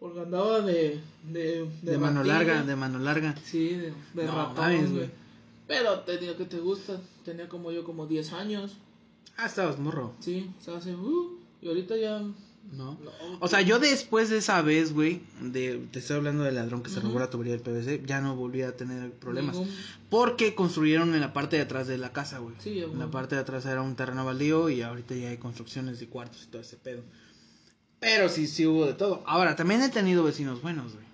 [0.00, 1.00] Porque andaba de...
[1.22, 3.36] De, de, mano larga, de mano larga.
[3.44, 5.10] Sí, de, de ratón, güey.
[5.68, 8.78] Pero tenía que te gusta, tenía como yo como 10 años.
[9.36, 10.14] Ah, estabas morro.
[10.18, 12.22] Sí, estaba así, uh, y ahorita ya
[12.72, 12.98] no.
[13.40, 16.90] O sea, yo después de esa vez, güey, de, te estoy hablando del ladrón que
[16.90, 19.56] se robó la tubería del PVC, ya no volví a tener problemas.
[20.08, 22.54] Porque construyeron en la parte de atrás de la casa, güey.
[22.58, 26.00] Sí, en la parte de atrás era un terreno baldío y ahorita ya hay construcciones
[26.00, 27.02] de cuartos y todo ese pedo.
[28.00, 29.22] Pero sí, sí hubo de todo.
[29.26, 31.04] Ahora, también he tenido vecinos buenos, güey.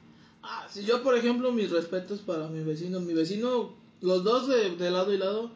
[0.42, 3.01] Ah, si yo, por ejemplo, mis respetos para mi vecino.
[3.01, 5.51] Mi vecino, los dos de, de lado y lado,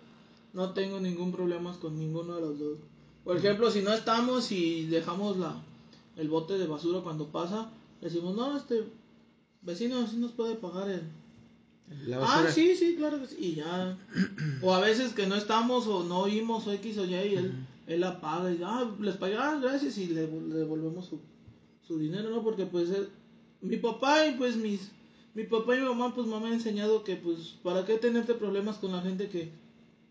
[0.52, 2.78] no tengo ningún problema con ninguno de los dos.
[3.24, 5.62] Por ejemplo, si no estamos y dejamos la,
[6.16, 8.84] el bote de basura cuando pasa, decimos, no, este
[9.62, 11.02] vecino sí nos puede pagar el...
[12.14, 13.36] Ah, sí, sí, claro que sí.
[13.38, 13.98] Y ya.
[14.62, 17.52] o a veces que no estamos o no oímos o X o Y y él,
[17.90, 21.20] él la paga y ah, les paga, gracias y le, devolvemos su,
[21.86, 22.42] su dinero, ¿no?
[22.42, 22.88] Porque pues
[23.60, 24.92] mi papá y pues mis...
[25.32, 28.78] Mi papá y mi mamá pues me han enseñado que pues para qué tenerte problemas
[28.78, 29.52] con la gente que,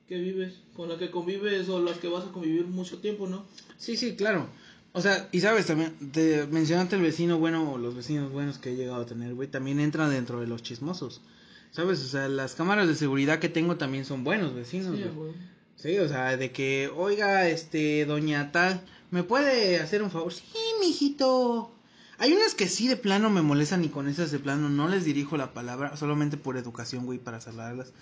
[0.07, 3.45] que vives, con la que convives o las que vas a convivir mucho tiempo, ¿no?
[3.77, 4.47] Sí, sí, claro.
[4.93, 8.71] O sea, y sabes también, te mencionaste el vecino bueno o los vecinos buenos que
[8.71, 11.21] he llegado a tener, güey, también entran dentro de los chismosos.
[11.71, 11.99] ¿Sabes?
[12.03, 15.33] O sea, las cámaras de seguridad que tengo también son buenos vecinos, sí, güey.
[15.81, 20.33] Sí, o sea, de que, oiga, este, doña tal, ¿me puede hacer un favor?
[20.33, 20.43] Sí,
[20.81, 21.71] mijito.
[22.17, 25.05] Hay unas que sí de plano me molestan y con esas de plano no les
[25.05, 27.93] dirijo la palabra, solamente por educación, güey, para saludarlas.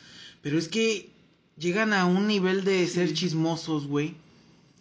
[0.42, 1.12] Pero es que
[1.56, 4.16] llegan a un nivel de ser chismosos, güey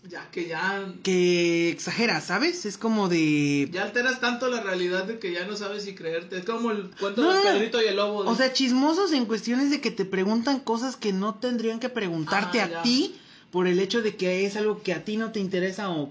[0.09, 0.93] ya que ya.
[1.03, 2.65] Que exagera, ¿sabes?
[2.67, 3.69] Es como de.
[3.73, 6.39] Ya alteras tanto la realidad de que ya no sabes si creerte.
[6.39, 8.19] Es como el cuento del Pedrito y el lobo.
[8.21, 12.61] O sea, chismosos en cuestiones de que te preguntan cosas que no tendrían que preguntarte
[12.61, 13.17] ah, a ti
[13.51, 16.11] por el hecho de que es algo que a ti no te interesa o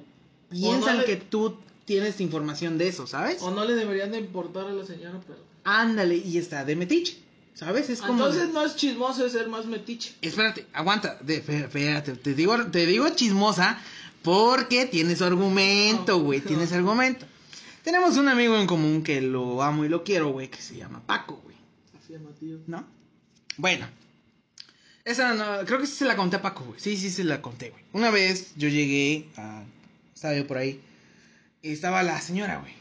[0.49, 3.41] piensan que tú tienes información de eso, ¿sabes?
[3.41, 5.39] O no le deberían de importar a la señora, pero.
[5.63, 7.24] Ándale, y está de metiche.
[7.55, 7.89] ¿Sabes?
[7.89, 8.25] Es como.
[8.25, 10.13] Entonces no es chismoso, es ser más metiche.
[10.21, 11.17] Espérate, aguanta.
[11.21, 13.79] De, espérate, te digo, te digo chismosa
[14.21, 16.41] porque tienes argumento, güey.
[16.41, 17.25] tienes argumento.
[17.83, 21.01] Tenemos un amigo en común que lo amo y lo quiero, güey, que se llama
[21.05, 21.55] Paco, güey.
[21.97, 22.57] Así llama, tío.
[22.67, 22.85] ¿No?
[23.57, 23.87] Bueno.
[25.05, 26.79] Esa no, creo que sí se la conté a Paco, güey.
[26.79, 27.83] Sí, sí se la conté, güey.
[27.93, 29.63] Una vez yo llegué a.
[30.13, 30.81] Estaba yo por ahí.
[31.61, 32.73] Y estaba la señora, güey.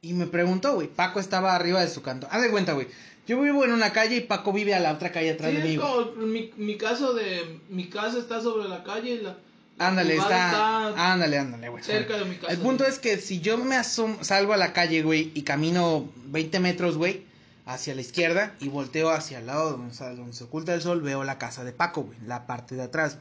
[0.00, 0.88] Y me preguntó, güey.
[0.88, 2.26] Paco estaba arriba de su canto.
[2.30, 2.88] Haz de cuenta, güey.
[3.26, 5.78] Yo vivo en una calle y Paco vive a la otra calle atrás de mí.
[6.16, 9.36] mi, mi caso de mi casa está sobre la calle y la
[9.78, 11.82] Ándale, está, ándale, ándale, güey.
[11.82, 12.52] Cerca de mi casa.
[12.52, 16.60] El punto es que si yo me salgo a la calle, güey, y camino 20
[16.60, 17.24] metros, güey,
[17.66, 21.24] hacia la izquierda y volteo hacia el lado donde, donde se oculta el sol, veo
[21.24, 23.18] la casa de Paco, güey, la parte de atrás.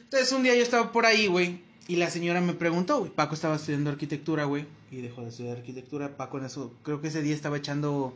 [0.00, 3.34] Entonces un día yo estaba por ahí, güey, y la señora me preguntó, güey, Paco
[3.34, 6.16] estaba estudiando arquitectura, güey, y dejó de estudiar arquitectura.
[6.16, 8.14] Paco en eso, creo que ese día estaba echando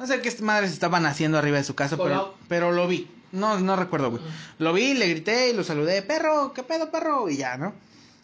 [0.00, 3.06] no sé qué madres estaban haciendo arriba de su casa, pero, pero lo vi.
[3.32, 4.22] No, no recuerdo, güey.
[4.58, 7.28] Lo vi, le grité y lo saludé, perro, ¿qué pedo, perro?
[7.28, 7.74] Y ya, ¿no?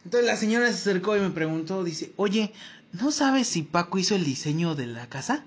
[0.03, 2.55] Entonces la señora se acercó y me preguntó, dice, oye,
[2.93, 5.45] ¿no sabes si Paco hizo el diseño de la casa?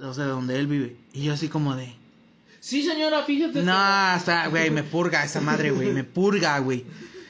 [0.00, 0.96] O sea, donde él vive.
[1.12, 1.94] Y yo así como de...
[2.58, 3.62] Sí, señora, fíjate.
[3.62, 6.84] No, hasta, güey, me purga esa madre, güey, me purga, güey.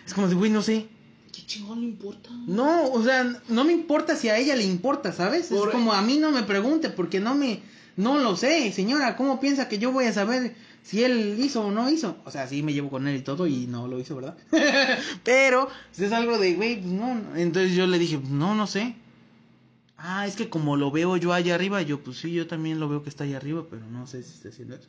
[0.07, 0.89] Es como de, güey, no sé.
[1.45, 2.31] ¿Qué chingón le importa?
[2.47, 5.53] No, o sea, no me importa si a ella le importa, ¿sabes?
[5.53, 7.61] Es como a mí no me pregunte porque no me,
[7.97, 11.71] no lo sé, señora, ¿cómo piensa que yo voy a saber si él hizo o
[11.71, 12.17] no hizo?
[12.25, 14.39] O sea, sí me llevo con él y todo y no lo hizo, ¿verdad?
[15.25, 18.97] Pero es algo de, güey, pues no, entonces yo le dije, no, no sé.
[19.99, 22.89] Ah, es que como lo veo yo allá arriba, yo pues sí, yo también lo
[22.89, 24.89] veo que está allá arriba, pero no sé si está haciendo eso.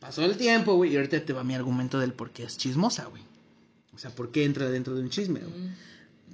[0.00, 3.04] Pasó el tiempo, güey, y ahorita te va mi argumento del por qué es chismosa,
[3.04, 3.22] güey.
[3.96, 5.40] O sea, ¿por qué entra dentro de un chisme?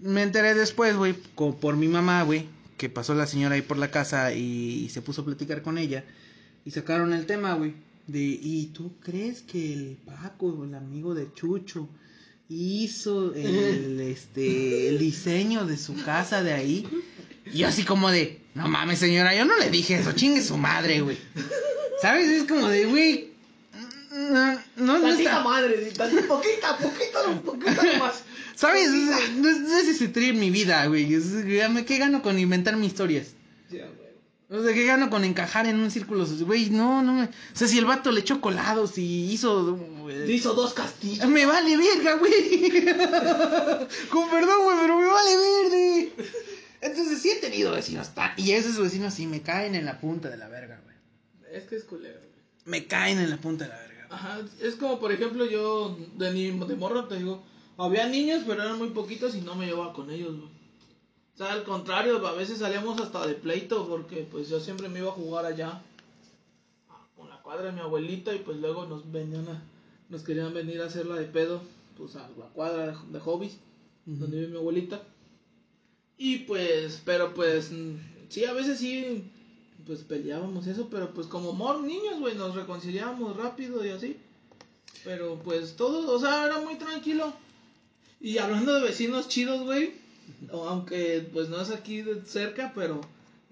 [0.02, 3.92] Me enteré después, güey, por mi mamá, güey, que pasó la señora ahí por la
[3.92, 6.04] casa y, se puso a platicar con ella.
[6.64, 7.74] Y sacaron el tema, güey.
[8.08, 11.88] De, ¿y tú crees que el Paco, el amigo de Chucho,
[12.48, 16.88] hizo el, este, el diseño de su casa de ahí?
[17.54, 21.00] Y así como de, No mames, señora, yo no le dije eso, chingue su madre,
[21.00, 21.16] güey.
[22.00, 22.28] ¿Sabes?
[22.28, 23.31] Es como de, güey.
[24.12, 25.40] No, no, no está.
[25.42, 25.90] madre,
[26.28, 28.22] poquita, poquita, poquita nomás.
[28.54, 28.90] ¿Sabes?
[28.90, 31.06] No, es- ese mi vida, güey.
[31.86, 33.28] ¿Qué gano con inventar mis historias?
[33.70, 34.60] Ya, güey.
[34.60, 36.26] O sea, ¿qué gano con encajar en un círculo?
[36.26, 37.24] Güey, no, no me...
[37.24, 39.78] O sea, si el vato le echó colados y hizo...
[40.10, 41.26] eh, Hizo dos castillos.
[41.26, 42.84] Me vale verga, güey.
[44.10, 46.12] Con perdón, güey, pero me vale verde.
[46.82, 48.32] Entonces sí he tenido vecinos tan...
[48.36, 50.96] Y esos vecinos sí me caen en la punta de la verga, güey.
[51.56, 52.32] Es que es culero, güey.
[52.66, 53.91] Me caen en la punta de la verga.
[54.12, 57.42] Ajá, es como por ejemplo yo de, ni, de morro te digo,
[57.78, 60.50] había niños pero eran muy poquitos y no me llevaba con ellos, güey.
[61.34, 64.98] O sea, al contrario, a veces salíamos hasta de pleito porque pues yo siempre me
[64.98, 65.82] iba a jugar allá
[67.16, 69.62] con la cuadra de mi abuelita y pues luego nos venían a,
[70.10, 71.62] nos querían venir a hacerla de pedo,
[71.96, 73.56] pues a la cuadra de, de hobbies,
[74.04, 75.02] donde vive mi abuelita.
[76.18, 77.72] Y pues, pero pues,
[78.28, 79.24] sí, a veces sí,
[79.86, 84.16] pues peleábamos eso, pero pues como mor niños, güey, nos reconciliábamos rápido y así.
[85.04, 87.32] Pero pues todo, o sea, era muy tranquilo.
[88.20, 89.94] Y hablando de vecinos chidos, güey,
[90.52, 93.00] aunque pues no es aquí de cerca, pero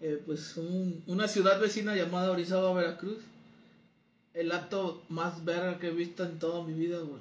[0.00, 3.18] eh, pues un- una ciudad vecina llamada Orizaba, Veracruz.
[4.32, 7.20] El acto más verga que he visto en toda mi vida, güey.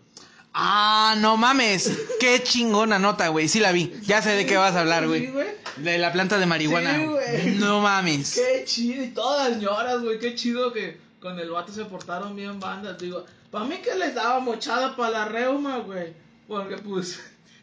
[0.53, 1.91] Ah, no mames.
[2.19, 3.47] Qué chingona nota, güey.
[3.47, 3.93] Sí la vi.
[4.03, 5.31] Ya sé de qué vas a hablar, güey.
[5.77, 6.97] De la planta de marihuana.
[7.41, 7.57] Sí.
[7.59, 8.35] No mames.
[8.35, 12.35] Qué chido, y todas las señoras, güey, qué chido que con el vato se portaron
[12.35, 12.97] bien bandas.
[12.97, 16.13] Digo, para mí que les daba mochada para la reuma, güey.
[16.47, 17.19] Porque pues,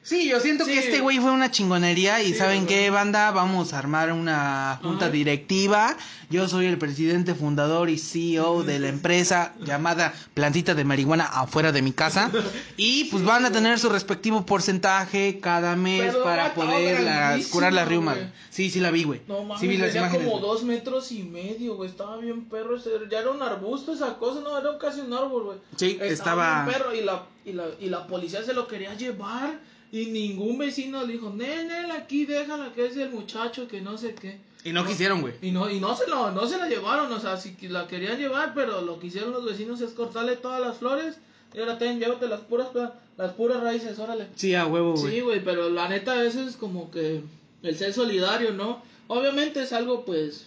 [0.07, 0.79] Sí, yo siento que Sí.
[0.79, 3.33] este güey fue una chingonería y Sí, ¿saben qué, banda?
[3.33, 5.13] Vamos a armar una junta Ajá.
[5.13, 5.97] directiva.
[6.31, 11.73] Yo soy el presidente fundador y CEO de la empresa llamada Plantita de Marihuana afuera
[11.73, 12.31] de mi casa.
[12.77, 17.17] Y pues van a tener su respectivo porcentaje cada mes Pero, para poder estaba las,
[17.17, 18.19] grandísimo, curar las riumas.
[18.51, 19.23] Sí, sí la vi, güey.
[19.27, 20.25] no mames, sí vi las imágenes.
[20.29, 21.91] como dos metros y medio, güey.
[21.91, 22.91] Estaba bien perro ese.
[23.11, 25.59] Ya era un arbusto esa cosa, no, era casi un árbol, güey.
[25.75, 29.59] Sí, estaba- bien perro y la, y, la, y la policía se lo quería llevar.
[29.93, 34.15] Y ningún vecino le dijo, Nel, aquí déjala que es el muchacho que no sé
[34.15, 34.39] qué.
[34.65, 35.35] Y no quisieron, güey.
[35.43, 37.87] Y no, y no se lo, no se la llevaron, o sea, si que la
[37.87, 41.19] querían llevar, pero lo que hicieron los vecinos es cortarle todas las flores.
[41.55, 42.69] Y ahora ten, llévate las puras,
[43.17, 44.27] las puras raíces, órale.
[44.35, 45.15] Sí, a huevo, güey.
[45.15, 47.23] Sí, güey, pero la neta eso es como que
[47.63, 48.83] el ser solidario, ¿no?
[49.07, 50.47] Obviamente es algo, pues,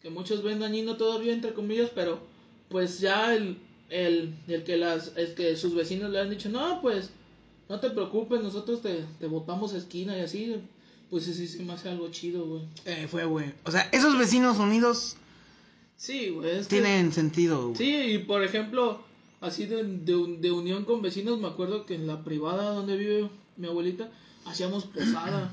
[0.00, 2.20] que muchos ven dañino todavía, entre comillas, pero
[2.68, 3.58] pues ya el,
[3.90, 7.10] el, el que las, es que sus vecinos le han dicho, no, pues,
[7.68, 10.56] no te preocupes, nosotros te, te botamos a esquina y así,
[11.10, 12.62] pues sí, sí, se me hace algo chido, güey.
[12.84, 13.52] Eh, fue, güey.
[13.64, 15.16] O sea, esos vecinos unidos
[15.96, 17.76] Sí, güey, que- tienen sentido, güey.
[17.76, 19.00] Sí, y por ejemplo,
[19.40, 23.30] así de, de, de unión con vecinos, me acuerdo que en la privada donde vive
[23.56, 24.10] mi abuelita,
[24.44, 25.52] hacíamos posada.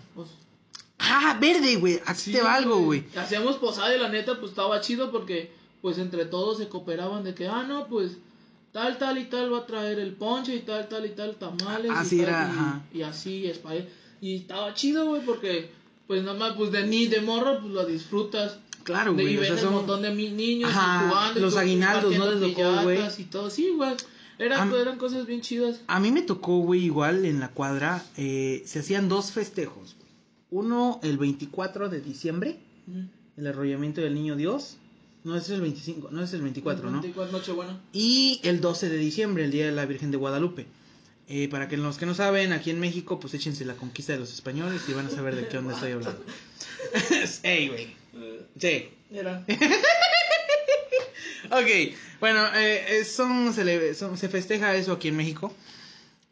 [1.00, 2.00] Ah, verde, güey.
[2.06, 3.04] Aquí te va algo, güey.
[3.16, 7.34] Hacíamos posada y la neta, pues estaba chido porque, pues entre todos se cooperaban de
[7.36, 8.18] que, ah, no, pues
[8.74, 11.92] tal, tal y tal va a traer el ponche y tal, tal y tal tamales.
[11.94, 12.82] Así y tal, era, y, ajá.
[12.94, 13.88] y así, espagueti.
[14.20, 15.70] Y estaba chido, güey, porque,
[16.08, 18.58] pues nada más, pues de ni de morro, pues lo disfrutas.
[18.84, 19.36] Claro, De, güey.
[19.36, 21.40] y o ven sea, el son- montón de mi- niños y Ajá, jugando.
[21.40, 23.00] los aguinaldos, ¿no les tocó, güey?
[23.18, 23.96] Y todo, sí, güey.
[24.40, 25.82] Era, eran cosas bien chidas.
[25.88, 28.04] A mí me tocó, güey, igual en la cuadra.
[28.18, 30.10] eh, se hacían dos festejos, güey.
[30.66, 32.58] Uno el 24 de diciembre,
[33.38, 34.78] el arrollamiento del niño Dios.
[35.24, 37.00] No, es el 25, no es el 24, ¿no?
[37.02, 37.80] 24 Nochebuena.
[37.94, 40.66] Y el 12 de diciembre, el Día de la Virgen de Guadalupe.
[41.30, 44.20] Eh, para que los que no saben, aquí en México, pues échense la conquista de
[44.20, 46.22] los españoles y van a saber de qué onda estoy hablando.
[47.44, 47.88] Ey, güey.
[48.60, 48.90] Sí.
[49.12, 49.46] Era.
[51.52, 55.54] Ok, bueno, eh, son, cele- son- se festeja eso aquí en México.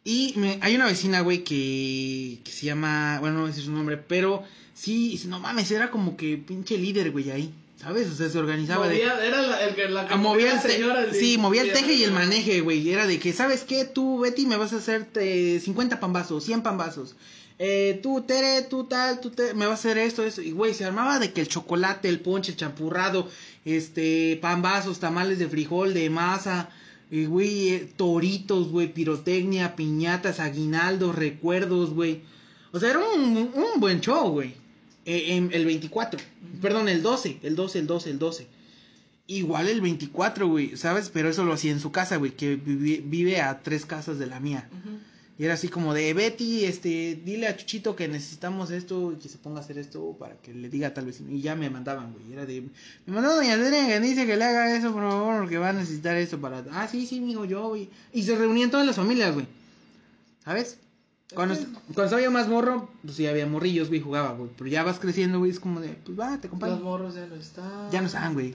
[0.04, 3.64] Y me- hay una vecina, güey, que, que se llama, bueno, no voy a decir
[3.66, 4.42] su nombre, pero
[4.74, 8.08] sí, no mames, era como que pinche líder, güey, ahí, ¿sabes?
[8.10, 8.94] O sea, se organizaba de...
[8.94, 11.72] Movía, era la, el que la que movía el la te- señora, sí, movía el
[11.72, 12.88] teje y el maneje, güey.
[12.90, 13.84] Era de que, ¿sabes qué?
[13.84, 17.16] Tú, Betty, me vas a hacer eh, 50 pambazos, 100 pambazos.
[17.58, 20.42] Eh, tú, Tere, tú tal, tú te, me vas a hacer esto, eso.
[20.42, 23.28] Y, güey, se armaba de que el chocolate, el ponche, el champurrado,
[23.64, 26.70] este, pambazos, tamales de frijol, de masa,
[27.10, 32.22] y, güey, eh, toritos, güey, pirotecnia, piñatas, aguinaldos, recuerdos, güey.
[32.72, 34.54] O sea, era un, un buen show, güey.
[35.04, 36.20] Eh, en el 24,
[36.60, 38.46] perdón, el 12, el 12, el 12, el 12.
[39.26, 41.10] Igual el 24, güey, ¿sabes?
[41.12, 44.40] Pero eso lo hacía en su casa, güey, que vive, a tres casas de la
[44.40, 44.68] mía.
[45.38, 49.28] Y era así como de, Betty, este, dile a Chuchito que necesitamos esto y que
[49.28, 51.20] se ponga a hacer esto para que le diga tal vez.
[51.26, 52.32] Y ya me mandaban, güey.
[52.32, 52.60] Era de,
[53.06, 55.72] me mandó doña Adriana que dice que le haga eso, por favor, porque va a
[55.72, 56.64] necesitar esto para...
[56.70, 57.88] Ah, sí, sí, mijo, yo, güey.
[58.12, 59.46] Y se reunían todas las familias, güey.
[60.44, 60.78] ¿Sabes?
[61.34, 61.54] Cuando,
[61.94, 64.50] cuando estaba más morro, pues sí había morrillos, güey, jugaba, güey.
[64.56, 66.76] Pero ya vas creciendo, güey, es como de, pues va, te Los acompaño.
[66.76, 67.90] morros ya no están.
[67.90, 68.54] Ya no están, güey.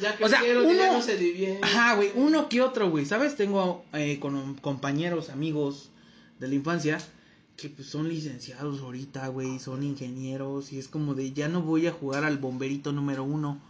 [0.00, 1.62] Ya O sea, ya uno- no se divierten.
[1.64, 3.36] Ajá, güey, uno que otro, güey, ¿sabes?
[3.36, 5.90] Tengo eh, con compañeros, amigos
[6.40, 6.98] de la infancia
[7.56, 11.86] que pues son licenciados ahorita, güey, son ingenieros y es como de, ya no voy
[11.86, 13.60] a jugar al bomberito número uno,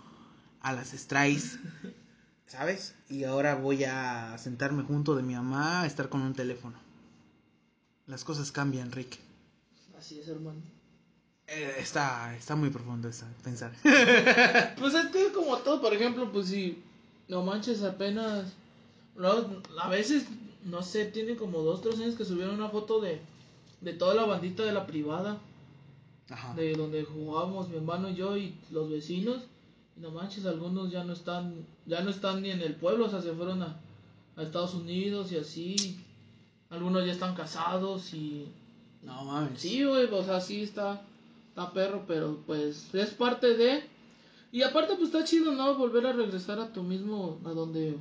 [0.63, 1.59] a las strays,
[2.47, 2.95] ¿sabes?
[3.11, 6.79] Y ahora voy a sentarme junto de mi mamá a estar con un teléfono.
[8.07, 9.19] Las cosas cambian, Rick.
[9.99, 10.61] Así es, hermano.
[11.47, 13.73] Eh, está, está muy profundo esa, pensar.
[14.79, 16.83] Pues es que como todo, por ejemplo, pues si
[17.29, 18.53] no manches apenas,
[19.17, 20.25] no, a veces,
[20.65, 23.21] no sé, tiene como dos, tres años que subieron una foto de,
[23.81, 25.39] de toda la bandita de la privada,
[26.31, 26.55] Ajá.
[26.55, 29.43] de donde jugábamos mi hermano y yo y los vecinos,
[29.97, 33.11] y no manches, algunos ya no están, ya no están ni en el pueblo, o
[33.11, 33.81] sea, se fueron a,
[34.37, 36.01] a Estados Unidos y así,
[36.73, 38.47] algunos ya están casados y
[39.03, 39.61] No mames.
[39.61, 41.03] Sí, güey, o sea, sí está,
[41.51, 43.85] está perro, pero pues es parte de...
[44.51, 45.77] Y aparte pues está chido, ¿no?
[45.77, 47.97] Volver a regresar a tu mismo, a donde...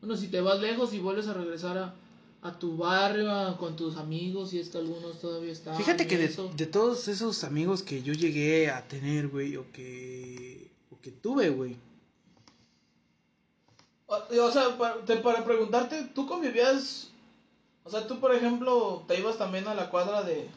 [0.00, 1.94] Bueno, si te vas lejos y vuelves a regresar a,
[2.42, 5.76] a tu barrio, a- con tus amigos, y es que algunos todavía están...
[5.76, 10.70] Fíjate que de, de todos esos amigos que yo llegué a tener, güey, o que,
[10.90, 11.76] o que tuve, güey.
[14.06, 17.09] O, o sea, para, te- para preguntarte, ¿tú convivías...
[17.84, 20.48] O sea, tú, por ejemplo, te ibas también a la cuadra de...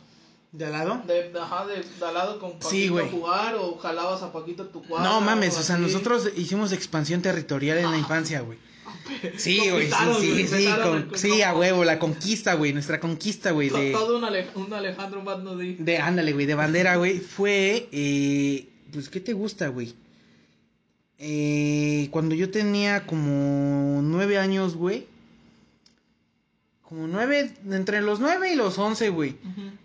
[0.52, 1.02] ¿De al lado?
[1.08, 4.64] De, ajá, de, de al lado con Paquito Sí, a jugar o jalabas a Paquito
[4.64, 5.10] a tu cuadra.
[5.10, 8.60] No mames, o sea, nosotros hicimos expansión territorial en la infancia, güey.
[9.38, 13.70] Sí, güey, sí, sí, sí, con- sí, a huevo, la conquista, güey, nuestra conquista, güey,
[13.70, 15.76] de, Todo un, Ale- un Alejandro Magno de...
[15.76, 19.94] de, ándale, güey, de bandera, güey, fue, eh, pues, ¿qué te gusta, güey?
[21.18, 25.08] Eh, cuando yo tenía como nueve años, güey,
[26.93, 29.36] como nueve, entre los nueve y los once, güey,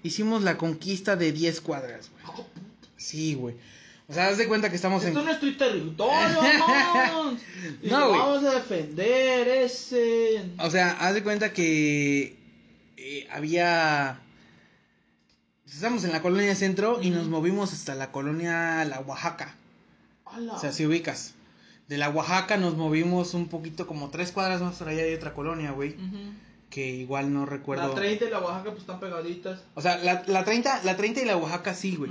[0.03, 2.47] hicimos la conquista de diez cuadras, güey.
[2.99, 3.55] Sí, güey.
[4.09, 5.09] O sea, haz de cuenta que estamos en...
[5.09, 6.29] Esto no es tu territorio,
[7.83, 8.21] No, güey.
[8.21, 10.51] vamos a defender ese.
[10.59, 12.37] O sea, haz de cuenta que
[12.99, 14.21] eh, había...
[15.67, 19.55] Estamos en la colonia centro y nos movimos hasta la colonia La Oaxaca.
[20.25, 21.35] O sea, si ubicas.
[21.89, 25.33] De la Oaxaca nos movimos un poquito, como tres cuadras más por allá hay otra
[25.33, 25.95] colonia, güey.
[25.95, 26.33] Ujú.
[26.71, 27.89] Que igual no recuerdo.
[27.89, 29.61] La 30 y la Oaxaca pues están pegaditas.
[29.75, 32.11] O sea, la, la 30, la 30 y la Oaxaca sí, güey.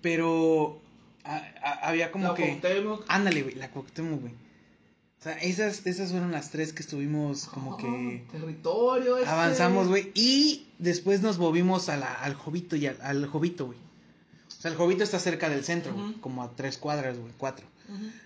[0.00, 0.80] Pero
[1.24, 2.58] a- a- había como la que...
[2.60, 3.04] Cuauhtémoc.
[3.08, 4.32] Ándale, güey, la Cuauhtémoc, güey.
[4.32, 8.24] O sea, esas, esas fueron las tres que estuvimos como que...
[8.28, 9.28] Ah, territorio ese.
[9.28, 10.12] Avanzamos, güey.
[10.14, 13.78] Y después nos movimos a la, al Jovito y al, al Jovito, güey.
[13.78, 16.12] O sea, el Jovito está cerca del centro, güey.
[16.20, 17.32] Como a tres cuadras, güey.
[17.36, 17.66] Cuatro.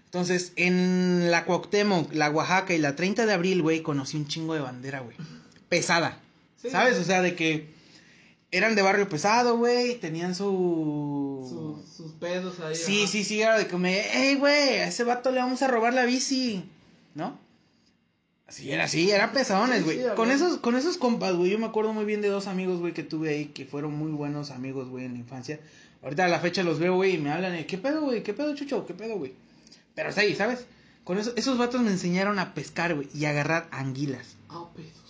[0.05, 4.53] Entonces, en la Cuauhtémoc, la Oaxaca y la 30 de abril, güey, conocí un chingo
[4.55, 5.17] de bandera, güey.
[5.73, 6.19] Pesada.
[6.61, 6.69] Sí.
[6.69, 6.99] ¿Sabes?
[6.99, 7.67] O sea, de que
[8.51, 9.99] eran de barrio pesado, güey.
[9.99, 11.47] Tenían su...
[11.49, 12.75] Sus, sus pedos ahí.
[12.77, 15.69] Sí, sí, sí, era de que me, hey, güey, a ese vato le vamos a
[15.69, 16.63] robar la bici,
[17.15, 17.39] ¿no?
[18.47, 19.99] Así era, sí, eran pesadones, Sí, güey.
[20.01, 22.81] sí, con esos, con esos compas, güey, yo me acuerdo muy bien de dos amigos,
[22.81, 25.59] güey, que tuve ahí, que fueron muy buenos amigos, güey, en la infancia.
[26.03, 28.23] Ahorita a la fecha los veo, güey, y me hablan, de, ¿qué pedo, güey?
[28.23, 28.85] ¿Qué pedo, chucho?
[28.85, 29.33] ¿Qué pedo, güey?
[29.95, 30.67] Pero ahí, ¿sabes?
[31.05, 34.37] Con eso, esos vatos me enseñaron a pescar, güey, y a agarrar anguilas.
[34.51, 35.02] Ah, pedos.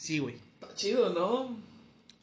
[0.00, 0.36] Sí, güey.
[0.62, 1.58] Está chido, ¿no?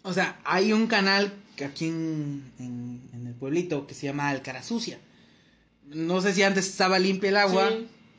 [0.01, 4.29] O sea, hay un canal que aquí en, en, en el pueblito que se llama
[4.29, 4.99] Alcara Sucia.
[5.85, 7.69] No sé si antes estaba limpia el agua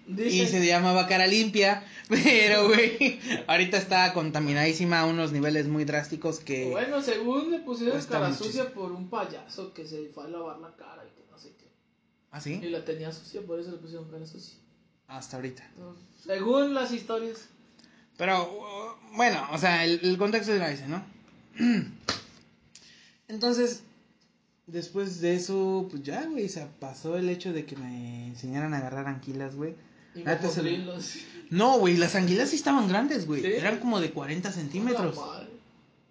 [0.06, 0.22] Sí.
[0.40, 6.38] y se llamaba cara limpia, pero güey, ahorita está contaminadísima a unos niveles muy drásticos
[6.40, 6.70] que...
[6.70, 8.46] Bueno, según le pusieron cara muchísimo.
[8.50, 11.54] sucia por un payaso que se fue a lavar la cara y que no sé
[11.58, 11.66] qué.
[12.30, 12.60] ¿Ah, Y sí?
[12.70, 14.54] la tenía sucia, por eso le pusieron cara sucia.
[15.08, 15.68] Hasta ahorita.
[15.76, 17.48] Entonces, según las historias.
[18.18, 21.02] Pero, bueno, o sea, el, el contexto era ese, ¿no?
[23.28, 23.84] Entonces,
[24.66, 28.74] después de eso, pues ya, güey, o sea, pasó el hecho de que me enseñaran
[28.74, 29.74] a agarrar anquilas, güey.
[30.14, 31.24] Y se-.
[31.50, 33.40] No, güey, las anguilas sí estaban grandes, güey.
[33.40, 33.48] ¿Sí?
[33.48, 35.16] Eran como de 40 centímetros.
[35.16, 35.48] La madre.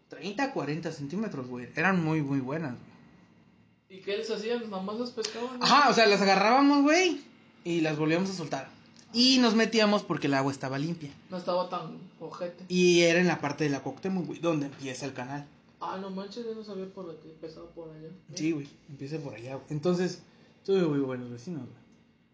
[0.09, 1.67] 30, 40 centímetros, güey.
[1.75, 3.99] Eran muy, muy buenas, güey.
[3.99, 4.69] ¿Y qué les hacían?
[4.69, 5.61] Nomás las pescaban.
[5.61, 7.21] Ajá, o sea, las agarrábamos, güey,
[7.63, 8.69] y las volvíamos a soltar.
[9.13, 11.09] Y nos metíamos porque el agua estaba limpia.
[11.29, 12.65] No estaba tan ojete.
[12.67, 15.47] Y era en la parte de la Cuauhtémoc, güey, donde empieza el canal.
[15.79, 18.09] Ah, no manches, yo no sabía por la que empezaba por allá.
[18.33, 19.55] Sí, güey, empieza por allá.
[19.55, 19.65] güey.
[19.69, 20.21] Entonces,
[20.65, 21.77] tuve muy buenos vecinos, güey.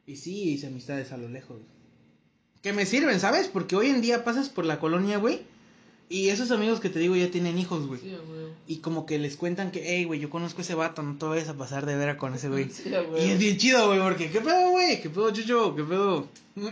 [0.05, 1.73] Y sí, hice amistades a lo lejos, güey.
[2.61, 3.49] Que me sirven, ¿sabes?
[3.49, 5.41] Porque hoy en día pasas por la colonia, güey.
[6.13, 7.99] Y esos amigos que te digo ya tienen hijos, güey.
[7.99, 8.15] Sí.
[8.67, 11.25] Y como que les cuentan que, hey, güey, yo conozco a ese vato, no te
[11.25, 12.69] vayas a pasar de vera con ese güey.
[12.69, 12.91] Sí.
[13.17, 15.01] Y es bien chido, güey, porque, ¿qué pedo, güey?
[15.01, 15.75] ¿Qué pedo, chucho?
[15.75, 16.27] ¿Qué pedo?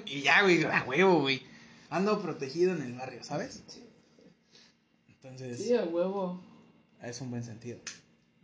[0.05, 1.41] Y ya, güey, a huevo, güey.
[1.89, 3.63] Ando protegido en el barrio, ¿sabes?
[3.67, 3.81] Sí.
[5.07, 6.39] Entonces, Sí, a huevo.
[7.01, 7.79] es un buen sentido.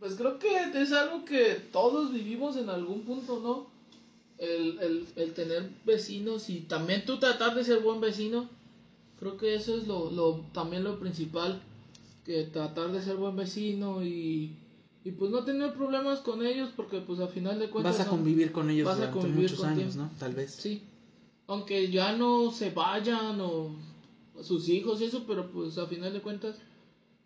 [0.00, 0.48] Pues creo que
[0.82, 3.70] es algo que todos vivimos en algún punto, ¿no?
[4.38, 8.48] El, el, el tener vecinos y también tú tratar de ser buen vecino.
[9.20, 11.60] Creo que eso es lo, lo también lo principal.
[12.24, 14.54] Que tratar de ser buen vecino y,
[15.02, 17.94] y pues no tener problemas con ellos porque pues al final de cuentas...
[17.96, 20.12] Vas a son- convivir con ellos vas a convivir muchos con años, tiempo.
[20.12, 20.18] ¿no?
[20.18, 20.50] Tal vez.
[20.52, 20.82] Sí.
[21.46, 23.70] Aunque ya no se vayan o
[24.42, 26.56] sus hijos y eso, pero pues a final de cuentas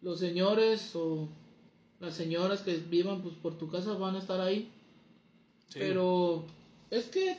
[0.02, 1.28] los señores o
[1.98, 4.70] las señoras que vivan pues por tu casa van a estar ahí.
[5.68, 5.80] Sí.
[5.80, 6.44] Pero
[6.90, 7.38] es que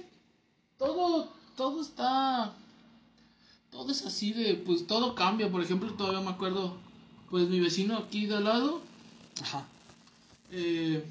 [0.78, 2.54] todo todo está
[3.74, 6.76] todo es así de pues todo cambia, por ejemplo, todavía me acuerdo
[7.30, 8.80] pues mi vecino aquí de al lado
[9.41, 9.65] Ajá.
[10.51, 11.03] eh,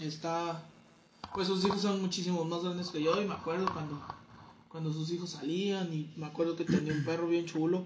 [0.00, 0.62] está
[1.34, 3.98] pues sus hijos son muchísimo más grandes que yo y me acuerdo cuando
[4.68, 7.84] cuando sus hijos salían y me acuerdo que tenía un perro bien chulo.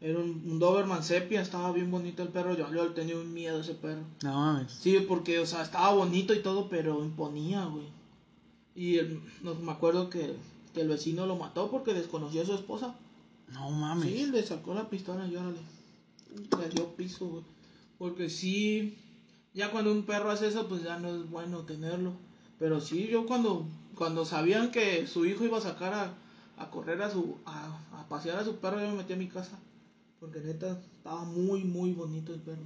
[0.00, 3.56] Era un, un Doberman sepia estaba bien bonito el perro yo, yo tenía un miedo
[3.56, 4.02] a ese perro.
[4.22, 4.72] No mames.
[4.72, 7.86] sí porque o sea estaba bonito y todo pero imponía güey.
[8.76, 10.36] Y el- no, me acuerdo que,
[10.74, 12.94] que el vecino lo mató porque desconocía a su esposa
[13.54, 14.10] No mames.
[14.10, 15.58] Sí, le sacó la pistola y órale.
[16.58, 17.44] Le dio piso, güey.
[17.98, 18.98] Porque sí,
[19.54, 22.12] ya cuando un perro hace eso, pues ya no es bueno tenerlo.
[22.58, 26.14] Pero sí, yo cuando, cuando sabían que su hijo iba a sacar a,
[26.56, 29.28] a correr a su, a, a pasear a su perro, yo me metí a mi
[29.28, 29.58] casa.
[30.18, 32.64] Porque neta, estaba muy, muy bonito el perro.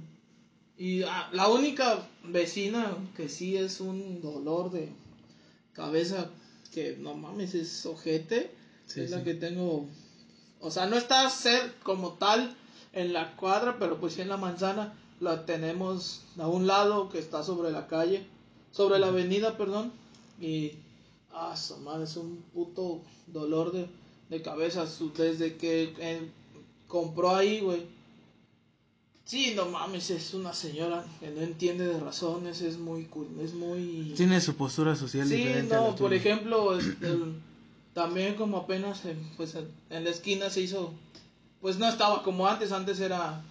[0.77, 4.89] Y ah, la única vecina que sí es un dolor de
[5.73, 6.29] cabeza,
[6.73, 8.51] que no mames, es ojete,
[8.85, 9.87] Sí, es la que tengo
[10.61, 12.55] o sea, no está ser como tal
[12.93, 17.19] en la cuadra, pero pues sí en la manzana la tenemos a un lado que
[17.19, 18.25] está sobre la calle,
[18.71, 19.91] sobre la avenida, perdón.
[20.39, 20.73] Y,
[21.33, 23.87] ah, su madre, es un puto dolor de,
[24.29, 24.85] de cabeza
[25.17, 26.29] desde que eh,
[26.87, 27.85] compró ahí, güey.
[29.25, 33.07] Sí, no mames, es una señora que no entiende de razones, es muy,
[33.43, 34.13] es muy...
[34.17, 37.15] Tiene su postura social Sí, diferente no, por ejemplo, este,
[37.93, 40.93] también como apenas en, pues, en, la esquina se hizo,
[41.61, 43.43] pues no estaba como antes, antes era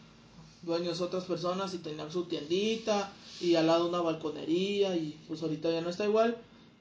[0.63, 5.71] dueños otras personas y tenían su tiendita y al lado una balconería y pues ahorita
[5.71, 6.37] ya no está igual,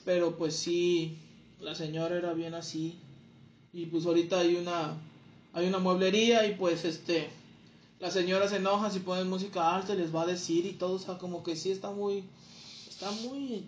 [0.05, 1.17] pero pues sí,
[1.61, 2.97] la señora era bien así
[3.73, 4.97] y pues ahorita hay una,
[5.53, 7.29] hay una mueblería y pues este,
[7.99, 10.99] la señora se enoja si ponen música alta les va a decir y todo, o
[10.99, 12.23] sea, como que sí está muy,
[12.87, 13.65] está muy,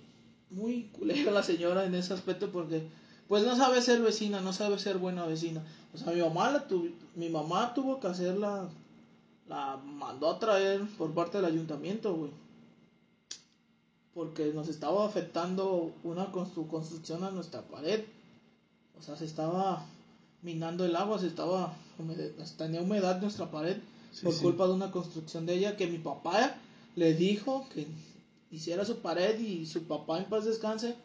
[0.49, 2.83] muy culera la señora en ese aspecto porque
[3.30, 5.61] pues no sabe ser vecina, no sabe ser buena vecina.
[5.93, 8.67] O sea, mi mamá la tu- mi mamá tuvo que hacerla
[9.47, 12.32] la mandó a traer por parte del ayuntamiento, güey.
[14.13, 18.03] Porque nos estaba afectando una constru- construcción a nuestra pared.
[18.99, 19.86] O sea, se estaba
[20.41, 21.73] minando el agua, se estaba
[22.57, 23.77] tenía humedad nuestra pared
[24.11, 24.41] Sí, por sí.
[24.41, 26.55] culpa de una construcción de ella que mi papá
[26.95, 27.86] le dijo que
[28.51, 30.95] hiciera su pared y su papá en paz descanse,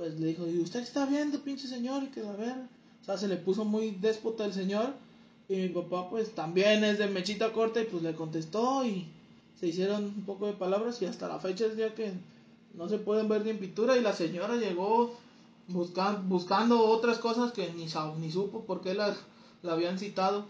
[0.00, 2.02] pues le dijo, ¿y usted está viendo, pinche señor?
[2.02, 2.54] Y que a ver,
[3.02, 4.94] o sea, se le puso muy déspota el señor
[5.46, 9.06] y mi papá pues también es de mechita corta y pues le contestó y
[9.60, 12.12] se hicieron un poco de palabras y hasta la fecha es ya que
[12.72, 15.14] no se pueden ver ni en pintura y la señora llegó
[15.68, 17.86] buscando, buscando otras cosas que ni,
[18.20, 19.18] ni supo por qué las
[19.60, 20.46] la habían citado.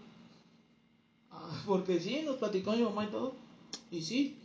[1.29, 3.33] Ah, porque sí, nos platicó mi mamá y todo.
[3.91, 4.37] Y sí.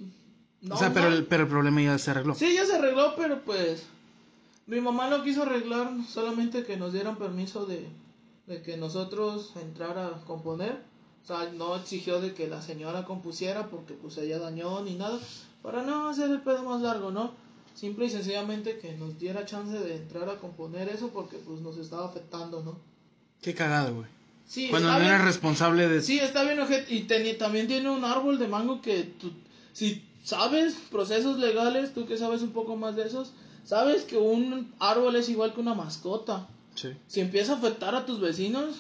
[0.62, 1.14] no, o sea, pero no.
[1.14, 2.34] el, pero el problema ya se arregló.
[2.34, 3.84] Sí, ya se arregló, pero pues
[4.66, 7.86] mi mamá no quiso arreglar solamente que nos dieran permiso de,
[8.46, 10.82] de que nosotros entrara a componer.
[11.22, 15.18] O sea, no exigió de que la señora compusiera porque pues ella dañó ni nada.
[15.62, 17.32] Para no hacer el pedo más largo, ¿no?
[17.74, 21.76] Simple y sencillamente que nos diera chance de entrar a componer eso porque pues nos
[21.78, 22.78] estaba afectando, ¿no?
[23.42, 24.06] Qué cagado, güey.
[24.46, 25.10] Sí, Cuando no bien.
[25.10, 26.00] eres responsable de...
[26.00, 26.58] Sí, está bien.
[26.88, 27.02] Y
[27.34, 29.32] también tiene un árbol de mango que tú,
[29.72, 33.32] si sabes procesos legales, tú que sabes un poco más de esos,
[33.66, 36.46] sabes que un árbol es igual que una mascota.
[36.74, 36.88] Sí.
[37.06, 38.76] Si empieza a afectar a tus vecinos,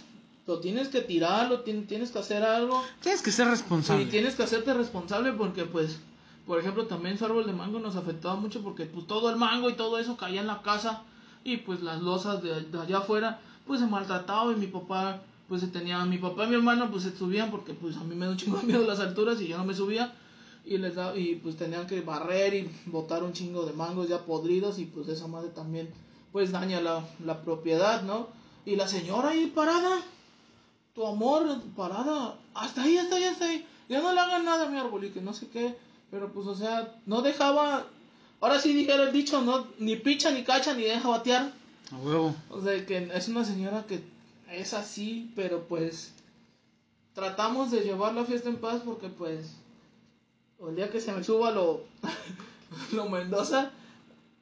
[0.46, 2.82] lo tienes que tirar, lo tien- tienes que hacer algo.
[3.02, 4.04] Tienes que ser responsable.
[4.04, 5.98] Y tienes que hacerte responsable porque, pues,
[6.46, 9.68] por ejemplo, también su árbol de mango nos afectaba mucho porque, pues, todo el mango
[9.68, 11.02] y todo eso caía en la casa
[11.44, 15.62] y, pues, las losas de, de allá afuera, pues, se maltrataba y mi papá, pues,
[15.62, 18.26] se tenía, mi papá y mi hermano, pues, se subían porque, pues, a mí me
[18.26, 20.12] da un chingo de miedo las alturas y yo no me subía
[20.66, 24.24] y les da, y, pues, tenían que barrer y botar un chingo de mangos ya
[24.24, 25.88] podridos y, pues, esa madre también,
[26.32, 28.28] pues, daña la, la propiedad, ¿no?
[28.64, 30.02] Y la señora ahí parada,
[30.94, 33.66] tu amor, parada, hasta ahí, hasta ahí, hasta ahí.
[33.88, 35.76] Ya no le hagan nada a mi árbol y que no sé qué.
[36.10, 37.86] Pero pues, o sea, no dejaba.
[38.40, 41.52] Ahora sí dijera el dicho, no, ni picha, ni cacha, ni deja batear.
[41.92, 42.34] A huevo.
[42.50, 44.00] O sea, que es una señora que
[44.50, 46.12] es así, pero pues
[47.14, 49.56] tratamos de llevar la fiesta en paz porque pues
[50.58, 51.84] O el día que se me suba lo,
[52.92, 53.70] lo Mendoza,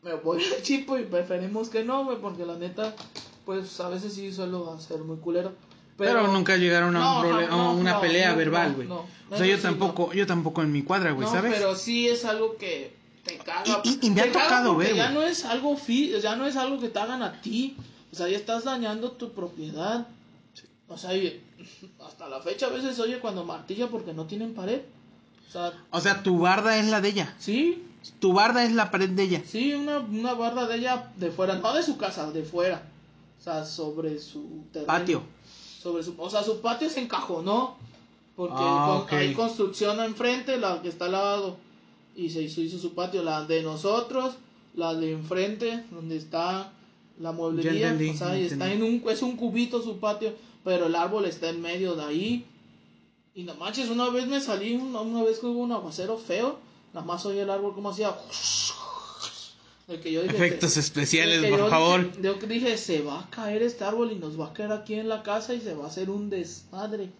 [0.02, 2.94] me voy al chipo y preferimos que no, güey, porque la neta,
[3.44, 5.52] pues a veces sí suelo hacer muy culero.
[5.96, 8.88] Pero, nunca llegaron a, No, un no, a una no, pelea verbal, güey.
[8.88, 9.06] o
[9.36, 11.54] sea, yo sí, tampoco, yo tampoco en mi cuadra, güey, no, ¿sabes?
[11.54, 12.92] pero sí es algo que
[13.24, 13.80] te caga.
[13.84, 15.14] Y- y- y me ha tocado ver, Ya güey.
[15.14, 17.76] no es algo fi ya no es algo que te hagan a ti.
[18.12, 20.06] O sea, ya estás dañando tu propiedad.
[20.88, 21.40] O sea, y
[22.04, 24.80] hasta la fecha a veces oye cuando martilla porque no tienen pared.
[25.55, 27.34] O sea, O sea, tu barda es la de ella.
[27.38, 27.82] sí,
[28.18, 29.42] Tu barda es la pared de ella.
[29.46, 32.82] sí, una, una barra de ella de fuera, no de su casa, de fuera.
[33.40, 34.86] O sea, sobre su terreno.
[34.86, 35.22] Patio.
[35.82, 37.76] Sobre su, o sea, su patio se encajonó.
[38.36, 41.57] Porque Ah, hay construcción enfrente, la que está al lado.
[42.16, 43.22] Y se hizo, hizo su patio.
[43.22, 44.34] La de nosotros,
[44.74, 46.72] la de enfrente, donde está
[47.20, 47.90] la mueblería.
[47.90, 50.34] entendí, o sea, está en un, es un cubito su patio.
[50.64, 52.46] Pero el árbol está en medio de ahí.
[53.35, 56.59] Y no manches, una vez me salí, una, una vez que hubo un aguacero feo.
[56.93, 58.14] Nada más oí el árbol como hacía.
[59.89, 62.11] De que yo dije, Efectos "Se- especiales, que por yo favor.
[62.16, 64.95] Dije, yo dije, se va a caer este árbol y nos va a caer aquí
[64.95, 67.11] en la casa y se va a hacer un desmadre.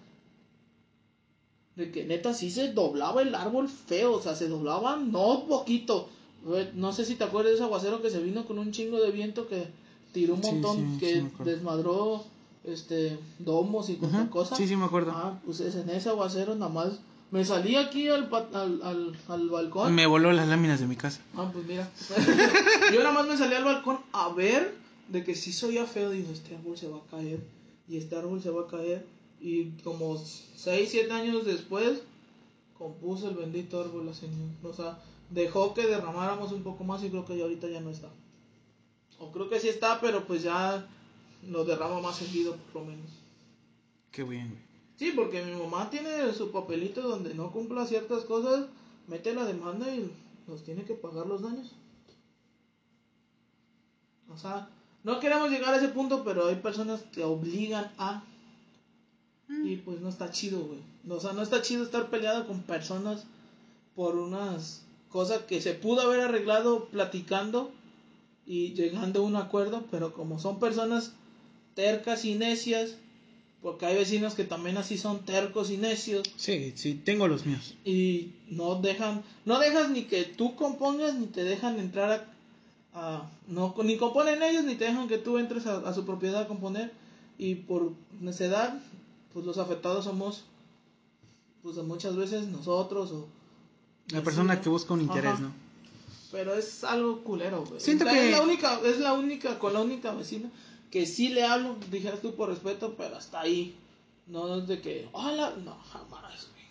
[1.77, 6.09] De que neta sí se doblaba el árbol feo, o sea, se doblaba no poquito.
[6.75, 9.11] No sé si te acuerdas de ese aguacero que se vino con un chingo de
[9.11, 9.67] viento que
[10.13, 12.25] tiró un montón, sí, sí que desmadró
[12.65, 14.57] este domos y cuanta Ujú, cosa.
[14.57, 15.13] Sí, sí, me acuerdo.
[15.15, 17.01] Ah, pues es en ese aguacero nada más
[17.31, 19.93] me salí aquí al, al, al, al balcón.
[19.93, 21.21] Me voló las láminas de mi casa.
[21.37, 21.91] Ah, pues mira.
[22.93, 24.73] Yo nada más me salí al balcón a ver
[25.09, 26.11] de que si soy feo.
[26.11, 27.41] Digo, este árbol se va a caer.
[27.89, 29.05] Y este árbol se va a caer.
[29.41, 32.03] Y como 6, 7 años después,
[32.79, 34.53] compuso el bendito árbol la señora.
[34.63, 34.99] O sea,
[35.31, 38.11] dejó que derramáramos un poco más y creo que ya ahorita ya no está.
[39.19, 40.87] O creo que sí está, pero pues ya
[41.49, 43.11] lo derrama más seguido por lo menos.
[44.11, 44.63] Qué bien, güey.
[44.97, 48.67] Sí, porque mi mamá tiene su papelito donde no cumpla ciertas cosas,
[49.09, 50.11] mete la demanda y
[50.47, 51.73] nos tiene que pagar los daños.
[54.33, 54.69] O sea,
[55.03, 58.23] no queremos llegar a ese punto, pero hay personas que obligan a...
[59.49, 60.81] Y pues no está chido, güey.
[61.09, 63.27] O sea, no está chido estar peleado con personas
[63.95, 67.71] por unas cosas que se pudo haber arreglado platicando
[68.47, 71.13] y llegando a un acuerdo, pero como son personas
[71.75, 72.97] tercas y necias,
[73.63, 77.75] porque hay vecinos que también así son tercos y necios Sí, sí, tengo los míos.
[77.85, 82.27] y no dejan, no dejas ni que tú compongas ni te dejan entrar
[82.93, 86.05] a, a- no ni componen ellos ni te dejan que tú entres a, a su
[86.05, 86.93] propiedad a componer
[87.39, 88.79] y por necedad
[89.33, 90.45] pues los afectados somos
[91.63, 93.27] pues muchas veces nosotros o
[94.11, 95.41] La persona que busca un interés, Ajá.
[95.43, 95.53] ¿no?
[96.31, 97.81] Pero es algo culero, güey.
[97.81, 100.51] Siento sea, que- es la única, es la única, con la única vecina
[100.95, 103.75] que sí le hablo, dijeras tú por respeto, pero hasta ahí.
[104.29, 106.65] No es de que, hola, no, jamás, güey.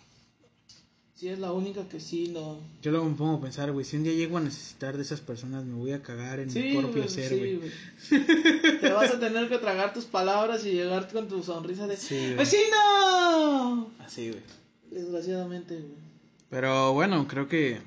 [1.14, 2.58] Sí es la única que sí, no.
[2.80, 5.20] Yo luego me pongo a pensar, güey, si un día llego a necesitar de esas
[5.20, 7.56] personas, me voy a cagar en mi Sí, propio güey, ser, sí, güey.
[7.56, 8.80] güey.
[8.80, 12.32] Te vas a tener que tragar tus palabras y llegar con tu sonrisa de, Sí.
[12.34, 13.90] ¡Vecino!
[13.98, 14.42] Así, güey.
[14.90, 15.94] Desgraciadamente, güey.
[16.48, 17.78] Pero bueno, creo que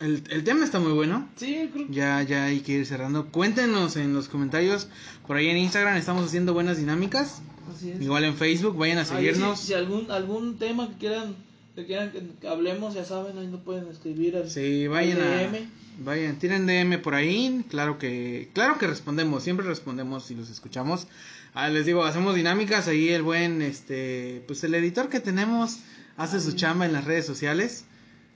[0.00, 1.28] el, el tema está muy bueno.
[1.36, 1.86] Sí, creo.
[1.88, 3.26] Ya, ya hay que ir cerrando.
[3.26, 4.88] Cuéntenos en los comentarios.
[5.26, 7.42] Por ahí en Instagram estamos haciendo buenas dinámicas.
[7.74, 8.00] Así es.
[8.00, 9.60] Igual en Facebook, vayan a seguirnos.
[9.60, 11.34] si, si algún, algún tema que quieran
[11.76, 15.48] que quieran que, hablemos, ya saben, ahí nos pueden escribir al, Sí, vayan al a.
[15.48, 15.68] DM.
[15.98, 17.64] Vayan, tienen DM por ahí.
[17.68, 21.06] Claro que, claro que respondemos, siempre respondemos si los escuchamos.
[21.52, 22.88] Ah, les digo, hacemos dinámicas.
[22.88, 25.78] Ahí el buen, este, pues el editor que tenemos
[26.16, 27.84] hace su chamba en las redes sociales.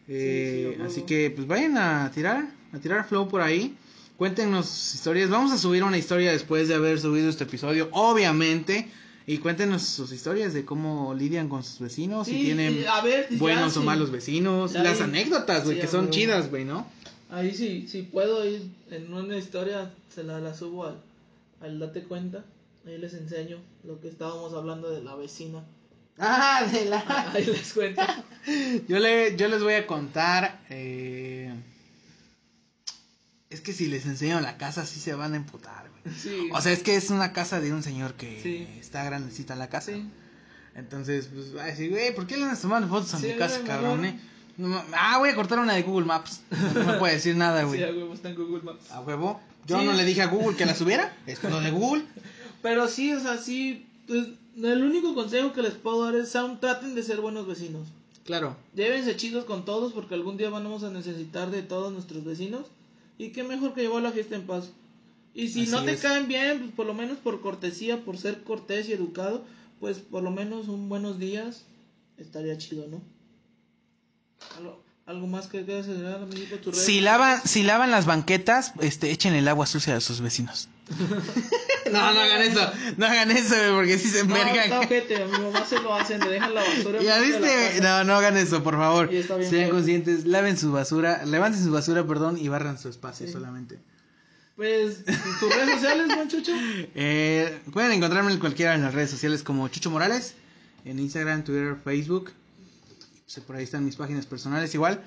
[0.08, 3.76] Eh, sí, así que, pues vayan a tirar, a tirar flow por ahí.
[4.16, 5.30] Cuéntenos sus historias.
[5.30, 8.88] Vamos a subir una historia después de haber subido este episodio, obviamente.
[9.26, 13.28] Y cuéntenos sus historias de cómo lidian con sus vecinos, si Sí, tienen a ver,
[13.30, 16.86] ya buenos o malos vecinos, Ya las ahí- anécdotas, güey, que son chidas, güey, ¿no?
[17.30, 20.96] Ahí sí, si puedo ir en una historia, se la, la subo al,
[21.60, 22.44] al Date Cuenta.
[22.86, 25.62] Ahí les enseño lo que estábamos hablando de la vecina.
[26.20, 27.30] Ah, de la...
[27.32, 28.02] Ahí les cuento.
[28.88, 30.60] Yo, le, yo les voy a contar.
[30.70, 31.52] eh,
[33.48, 36.14] Es que si les enseño la casa, sí se van a emputar, güey.
[36.14, 36.48] Sí.
[36.52, 38.68] O sea, es que es una casa de un señor que Sí.
[38.80, 39.92] está grandecita la casa.
[39.92, 40.08] sí.
[40.76, 43.60] Entonces, pues va a decir, güey, ¿por qué le andas tomando fotos a mi casa,
[43.66, 44.20] cabrón, eh?
[44.56, 46.42] No ah, voy a cortar una de Google Maps.
[46.74, 47.80] No me puede decir nada, güey.
[47.80, 48.90] Sí, a huevo, está en Google Maps.
[48.92, 49.40] A huevo.
[49.66, 51.16] Yo no le dije a Google que la subiera.
[51.26, 52.04] Es lo de Google.
[52.62, 53.86] Pero sí, o sea, sí.
[54.06, 57.86] Pues, el único consejo que les puedo dar es: sean- traten de ser buenos vecinos.
[58.24, 58.56] Claro.
[58.74, 62.66] Llévense chidos con todos porque algún día vamos a necesitar de todos nuestros vecinos.
[63.18, 64.70] Y qué mejor que llevar la fiesta en paz.
[65.34, 66.00] Y si Así no te es.
[66.00, 69.44] caen bien, pues por lo menos por cortesía, por ser cortés y educado,
[69.78, 71.64] pues por lo menos un buenos días
[72.18, 73.00] estaría chido, ¿no?
[75.10, 76.56] ¿Algo más que quieras agregar, amiguito?
[76.58, 76.72] ¿Tu?
[76.72, 80.68] Si lavan, si lavan las banquetas, este, echen el agua sucia a sus vecinos.
[81.92, 82.60] no, no hagan eso,
[82.96, 84.64] no hagan eso, porque si se No, envergan.
[84.64, 87.02] está ojete, a mi mamá se lo hacen, le dejan la basura.
[87.02, 87.98] Ya enfrente de la viste, casa.
[87.98, 89.08] no, no hagan eso, por favor.
[89.08, 93.32] Bien Sean conscientes, laven su basura, levanten su basura, perdón, y barran su espacio Sí.
[93.32, 93.80] solamente.
[94.54, 95.04] Pues,
[95.40, 96.52] ¿tus redes sociales, chucho?
[96.94, 100.34] Eh, pueden encontrarme en cualquiera de las redes sociales como Chucho Morales,
[100.84, 102.30] en Instagram, Twitter, Facebook.
[103.46, 105.00] Por ahí están mis páginas personales igual.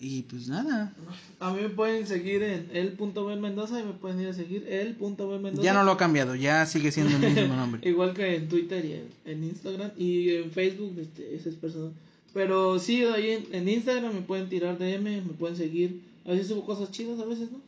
[0.00, 0.92] Y pues nada,
[1.38, 5.40] A mí me pueden seguir en el.ben Mendoza y me pueden ir a seguir el.ben
[5.40, 5.62] Mendoza.
[5.62, 7.88] ya no lo he cambiado, ya sigue siendo el mismo nombre.
[7.88, 11.92] Igual que en Twitter y en, en Instagram y en Facebook, este, ese es personal.
[12.32, 16.02] Pero sí, ahí en, en Instagram me pueden tirar DM, me pueden seguir.
[16.26, 17.60] A veces subo cosas chidas, a veces no.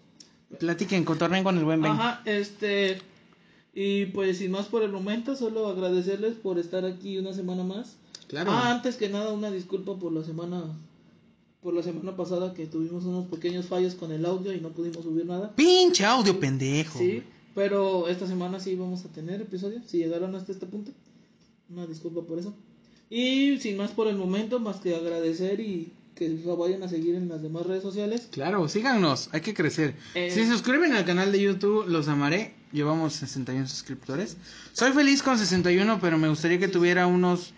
[0.58, 1.92] Platiquen, cotorren con el buen Ben.
[1.92, 2.98] Ajá, este.
[3.72, 7.96] Y pues sin más por el momento, solo agradecerles por estar aquí una semana más.
[8.28, 8.50] Claro.
[8.50, 10.64] Ah, antes que nada, una disculpa por la semana.
[11.62, 15.02] Por la semana pasada que tuvimos unos pequeños fallos con el audio y no pudimos
[15.02, 15.52] subir nada.
[15.56, 16.98] Pinche audio pendejo.
[16.98, 17.24] Sí,
[17.54, 20.92] pero esta semana sí vamos a tener episodio, si llegaron hasta este punto.
[21.68, 22.54] Una disculpa por eso.
[23.10, 27.28] Y sin más por el momento, más que agradecer y que vayan a seguir en
[27.28, 28.28] las demás redes sociales.
[28.30, 29.94] Claro, síganos, hay que crecer.
[30.14, 30.30] Eh.
[30.30, 32.54] Si se suscriben al canal de YouTube, los amaré.
[32.72, 34.36] Llevamos 61 suscriptores.
[34.72, 37.52] Soy feliz con 61, pero me gustaría que tuviera unos.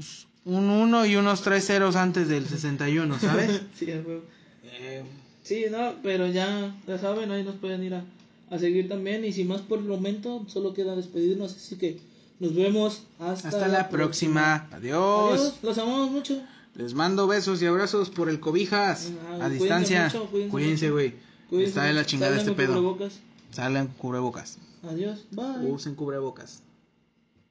[0.00, 3.60] Pues, un 1 y unos 3 ceros antes del 61, ¿sabes?
[3.78, 4.22] sí, huevo.
[4.64, 5.02] Eh,
[5.42, 8.04] Sí, no, pero ya, ya saben, ahí nos pueden ir a,
[8.50, 9.24] a seguir también.
[9.24, 11.56] Y sin más por el momento, solo queda despedirnos.
[11.56, 11.98] Así que
[12.38, 14.68] nos vemos hasta, hasta la próxima.
[14.70, 15.40] Adiós.
[15.40, 16.40] Adiós, los amamos mucho.
[16.76, 19.10] Les mando besos y abrazos por el cobijas.
[19.28, 20.04] Ah, a distancia.
[20.04, 21.14] mucho, cuídense güey.
[21.50, 22.74] Está de la chingada este pedo.
[22.74, 23.18] cubrebocas.
[23.50, 24.58] Salen cubrebocas.
[24.88, 25.68] Adiós, bye.
[25.68, 26.62] Usen cubrebocas.